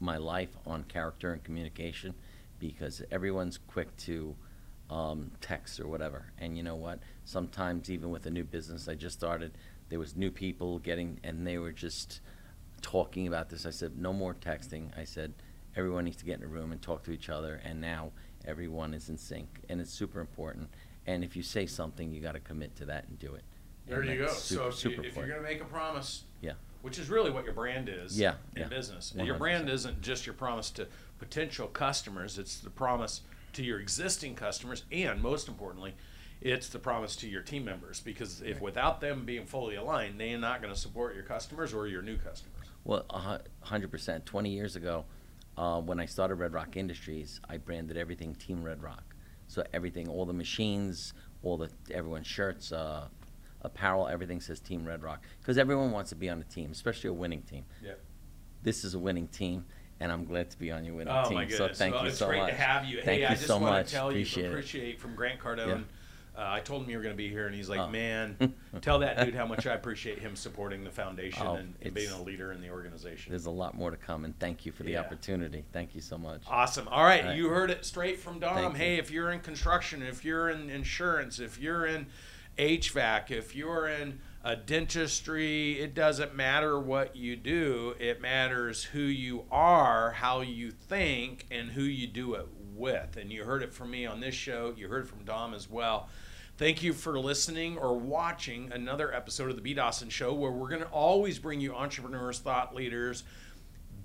my 0.00 0.16
life 0.16 0.56
on 0.66 0.84
character 0.84 1.32
and 1.32 1.44
communication 1.44 2.14
because 2.58 3.02
everyone's 3.10 3.58
quick 3.58 3.94
to 3.98 4.34
um, 4.88 5.30
text 5.42 5.78
or 5.78 5.88
whatever. 5.88 6.32
And 6.38 6.56
you 6.56 6.62
know 6.62 6.76
what? 6.76 7.00
Sometimes 7.24 7.90
even 7.90 8.10
with 8.10 8.24
a 8.24 8.30
new 8.30 8.44
business 8.44 8.88
I 8.88 8.94
just 8.94 9.18
started, 9.18 9.52
there 9.90 9.98
was 9.98 10.16
new 10.16 10.30
people 10.30 10.78
getting, 10.78 11.20
and 11.22 11.46
they 11.46 11.58
were 11.58 11.72
just 11.72 12.20
talking 12.80 13.26
about 13.26 13.50
this. 13.50 13.66
I 13.66 13.70
said, 13.70 13.98
no 13.98 14.12
more 14.12 14.34
texting. 14.34 14.96
I 14.98 15.04
said, 15.04 15.34
everyone 15.78 16.04
needs 16.04 16.16
to 16.16 16.24
get 16.24 16.38
in 16.38 16.44
a 16.44 16.48
room 16.48 16.72
and 16.72 16.82
talk 16.82 17.04
to 17.04 17.12
each 17.12 17.30
other. 17.30 17.60
And 17.64 17.80
now 17.80 18.10
everyone 18.44 18.92
is 18.92 19.08
in 19.08 19.16
sync, 19.16 19.48
and 19.68 19.80
it's 19.80 19.92
super 19.92 20.20
important. 20.20 20.68
And 21.06 21.22
if 21.24 21.36
you 21.36 21.42
say 21.42 21.64
something, 21.66 22.12
you 22.12 22.20
got 22.20 22.32
to 22.32 22.40
commit 22.40 22.74
to 22.76 22.84
that 22.86 23.06
and 23.08 23.18
do 23.18 23.34
it. 23.34 23.44
There 23.86 24.00
And 24.00 24.10
you 24.10 24.18
go. 24.18 24.28
Super, 24.28 24.72
so 24.72 24.88
if, 24.90 24.96
you, 24.96 25.02
if 25.04 25.16
you're 25.16 25.28
going 25.28 25.40
to 25.40 25.48
make 25.48 25.62
a 25.62 25.64
promise, 25.64 26.24
Yeah. 26.42 26.52
which 26.82 26.98
is 26.98 27.08
really 27.08 27.30
what 27.30 27.44
your 27.44 27.54
brand 27.54 27.88
is 27.88 28.18
Yeah, 28.18 28.34
in 28.54 28.62
yeah. 28.62 28.68
business. 28.68 29.14
Your 29.16 29.38
brand 29.38 29.70
isn't 29.70 30.02
just 30.02 30.26
your 30.26 30.34
promise 30.34 30.70
to 30.72 30.88
potential 31.18 31.68
customers, 31.68 32.38
it's 32.38 32.58
the 32.58 32.68
promise 32.70 33.22
to 33.54 33.64
your 33.64 33.80
existing 33.80 34.34
customers, 34.34 34.82
and 34.92 35.22
most 35.22 35.48
importantly, 35.48 35.94
it's 36.42 36.68
the 36.68 36.78
promise 36.78 37.16
to 37.16 37.28
your 37.28 37.42
team 37.42 37.64
members 37.64 38.00
because 38.00 38.42
if 38.42 38.56
Right. 38.56 38.62
without 38.62 39.00
them 39.00 39.24
being 39.24 39.46
fully 39.46 39.76
aligned, 39.76 40.20
they're 40.20 40.38
not 40.38 40.60
going 40.60 40.72
to 40.72 40.78
support 40.78 41.14
your 41.14 41.24
customers 41.24 41.72
or 41.72 41.86
your 41.88 42.02
new 42.02 42.16
customers. 42.18 42.54
Well, 42.84 43.06
a 43.10 43.40
hundred 43.62 43.90
percent. 43.90 44.24
Twenty 44.26 44.50
years 44.50 44.76
ago, 44.76 45.04
uh, 45.58 45.80
when 45.80 45.98
I 45.98 46.06
started 46.06 46.36
Red 46.36 46.52
Rock 46.54 46.76
Industries, 46.76 47.40
I 47.48 47.56
branded 47.56 47.96
everything 47.96 48.34
Team 48.36 48.62
Red 48.62 48.80
Rock. 48.82 49.16
So 49.48 49.64
everything, 49.72 50.08
all 50.08 50.24
the 50.24 50.32
machines, 50.32 51.14
all 51.42 51.56
the 51.56 51.68
everyone's 51.90 52.26
shirts, 52.26 52.70
uh, 52.70 53.08
apparel, 53.62 54.06
everything 54.06 54.40
says 54.40 54.60
Team 54.60 54.86
Red 54.86 55.02
Rock 55.02 55.24
because 55.40 55.58
everyone 55.58 55.90
wants 55.90 56.10
to 56.10 56.16
be 56.16 56.28
on 56.28 56.40
a 56.40 56.44
team, 56.44 56.70
especially 56.70 57.10
a 57.10 57.12
winning 57.12 57.42
team. 57.42 57.64
Yeah. 57.84 57.94
This 58.62 58.84
is 58.84 58.94
a 58.94 58.98
winning 58.98 59.26
team, 59.28 59.64
and 60.00 60.12
I'm 60.12 60.24
glad 60.24 60.50
to 60.50 60.58
be 60.58 60.70
on 60.70 60.84
your 60.84 60.94
winning 60.94 61.14
Oh 61.14 61.24
team. 61.24 61.34
my 61.34 61.44
goodness! 61.44 61.58
So 61.58 61.74
thank 61.74 61.94
well, 61.94 62.04
you 62.04 62.10
it's 62.10 62.18
so 62.18 62.26
great 62.28 62.40
much. 62.40 62.50
to 62.50 62.56
have 62.56 62.84
you. 62.84 62.96
Thank 63.02 63.06
hey, 63.06 63.20
you 63.22 63.26
I 63.26 63.30
just 63.30 63.46
so 63.46 63.54
want 63.58 63.72
much. 63.72 63.86
to 63.88 63.92
tell 63.92 64.08
Appreciate 64.10 64.84
you, 64.84 64.90
it. 64.90 65.00
from 65.00 65.14
Grant 65.16 65.40
Cardone. 65.40 65.84
Uh, 66.38 66.46
I 66.52 66.60
told 66.60 66.84
him 66.84 66.90
you 66.90 66.96
were 66.98 67.02
going 67.02 67.14
to 67.14 67.18
be 67.18 67.28
here, 67.28 67.46
and 67.46 67.54
he's 67.54 67.68
like, 67.68 67.80
Oh. 67.80 67.88
"Man, 67.88 68.54
tell 68.80 69.00
that 69.00 69.24
dude 69.24 69.34
how 69.34 69.44
much 69.44 69.66
I 69.66 69.74
appreciate 69.74 70.20
him 70.20 70.36
supporting 70.36 70.84
the 70.84 70.90
foundation 70.90 71.44
Oh, 71.44 71.54
and, 71.56 71.74
and 71.82 71.92
being 71.92 72.12
a 72.12 72.22
leader 72.22 72.52
in 72.52 72.60
the 72.60 72.70
organization." 72.70 73.30
There's 73.32 73.46
a 73.46 73.50
lot 73.50 73.74
more 73.74 73.90
to 73.90 73.96
come, 73.96 74.24
and 74.24 74.38
thank 74.38 74.64
you 74.64 74.70
for 74.70 74.84
the 74.84 74.92
Yeah. 74.92 75.00
opportunity. 75.00 75.64
Thank 75.72 75.96
you 75.96 76.00
so 76.00 76.16
much. 76.16 76.42
Awesome. 76.48 76.86
All 76.88 77.02
right, 77.02 77.22
All 77.22 77.28
right. 77.30 77.36
you 77.36 77.48
heard 77.48 77.70
it 77.72 77.84
straight 77.84 78.20
from 78.20 78.38
Dom. 78.38 78.54
Thank 78.54 78.72
you. 78.74 78.78
Hey, 78.78 78.96
if 78.98 79.10
you're 79.10 79.32
in 79.32 79.40
construction, 79.40 80.00
if 80.00 80.24
you're 80.24 80.48
in 80.48 80.70
insurance, 80.70 81.40
if 81.40 81.58
you're 81.58 81.86
in 81.86 82.06
HVAC, 82.56 83.32
if 83.32 83.56
you're 83.56 83.88
in 83.88 84.20
a 84.44 84.54
dentistry, 84.54 85.80
it 85.80 85.92
doesn't 85.92 86.36
matter 86.36 86.78
what 86.78 87.16
you 87.16 87.34
do. 87.34 87.96
It 87.98 88.20
matters 88.20 88.84
who 88.84 89.00
you 89.00 89.44
are, 89.50 90.12
how 90.12 90.42
you 90.42 90.70
think, 90.70 91.46
and 91.50 91.70
who 91.72 91.82
you 91.82 92.06
do 92.06 92.34
it 92.34 92.46
with. 92.76 93.16
And 93.16 93.32
you 93.32 93.42
heard 93.42 93.64
it 93.64 93.72
from 93.74 93.90
me 93.90 94.06
on 94.06 94.20
this 94.20 94.36
show. 94.36 94.72
You 94.76 94.86
heard 94.88 95.04
it 95.04 95.08
from 95.08 95.24
Dom 95.24 95.52
as 95.54 95.68
well. 95.68 96.08
Thank 96.58 96.82
you 96.82 96.92
for 96.92 97.20
listening 97.20 97.78
or 97.78 97.96
watching 97.96 98.72
another 98.72 99.14
episode 99.14 99.48
of 99.48 99.54
the 99.54 99.62
B. 99.62 99.74
Dawson 99.74 100.08
Show, 100.08 100.34
where 100.34 100.50
we're 100.50 100.68
going 100.68 100.82
to 100.82 100.88
always 100.88 101.38
bring 101.38 101.60
you 101.60 101.72
entrepreneurs, 101.72 102.40
thought 102.40 102.74
leaders, 102.74 103.22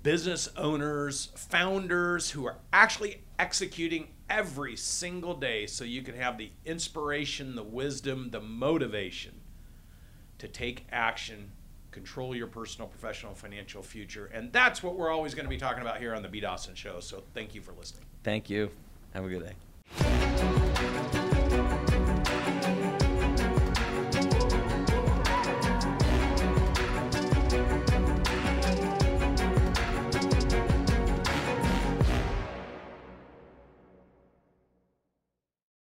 business 0.04 0.48
owners, 0.56 1.32
founders 1.34 2.30
who 2.30 2.46
are 2.46 2.58
actually 2.72 3.22
executing 3.40 4.06
every 4.30 4.76
single 4.76 5.34
day 5.34 5.66
so 5.66 5.82
you 5.82 6.02
can 6.02 6.14
have 6.14 6.38
the 6.38 6.52
inspiration, 6.64 7.56
the 7.56 7.64
wisdom, 7.64 8.30
the 8.30 8.40
motivation 8.40 9.32
to 10.38 10.46
take 10.46 10.86
action, 10.92 11.50
control 11.90 12.36
your 12.36 12.46
personal, 12.46 12.86
professional, 12.86 13.34
financial 13.34 13.82
future. 13.82 14.26
And 14.32 14.52
that's 14.52 14.80
what 14.80 14.94
we're 14.94 15.10
always 15.10 15.34
going 15.34 15.46
to 15.46 15.50
be 15.50 15.58
talking 15.58 15.82
about 15.82 15.98
here 15.98 16.14
on 16.14 16.22
the 16.22 16.28
B. 16.28 16.38
Dawson 16.38 16.76
Show. 16.76 17.00
So 17.00 17.24
thank 17.34 17.52
you 17.52 17.60
for 17.60 17.72
listening. 17.72 18.04
Thank 18.22 18.48
you. 18.48 18.70
Have 19.12 19.24
a 19.24 19.28
good 19.28 19.44
day. 19.44 21.20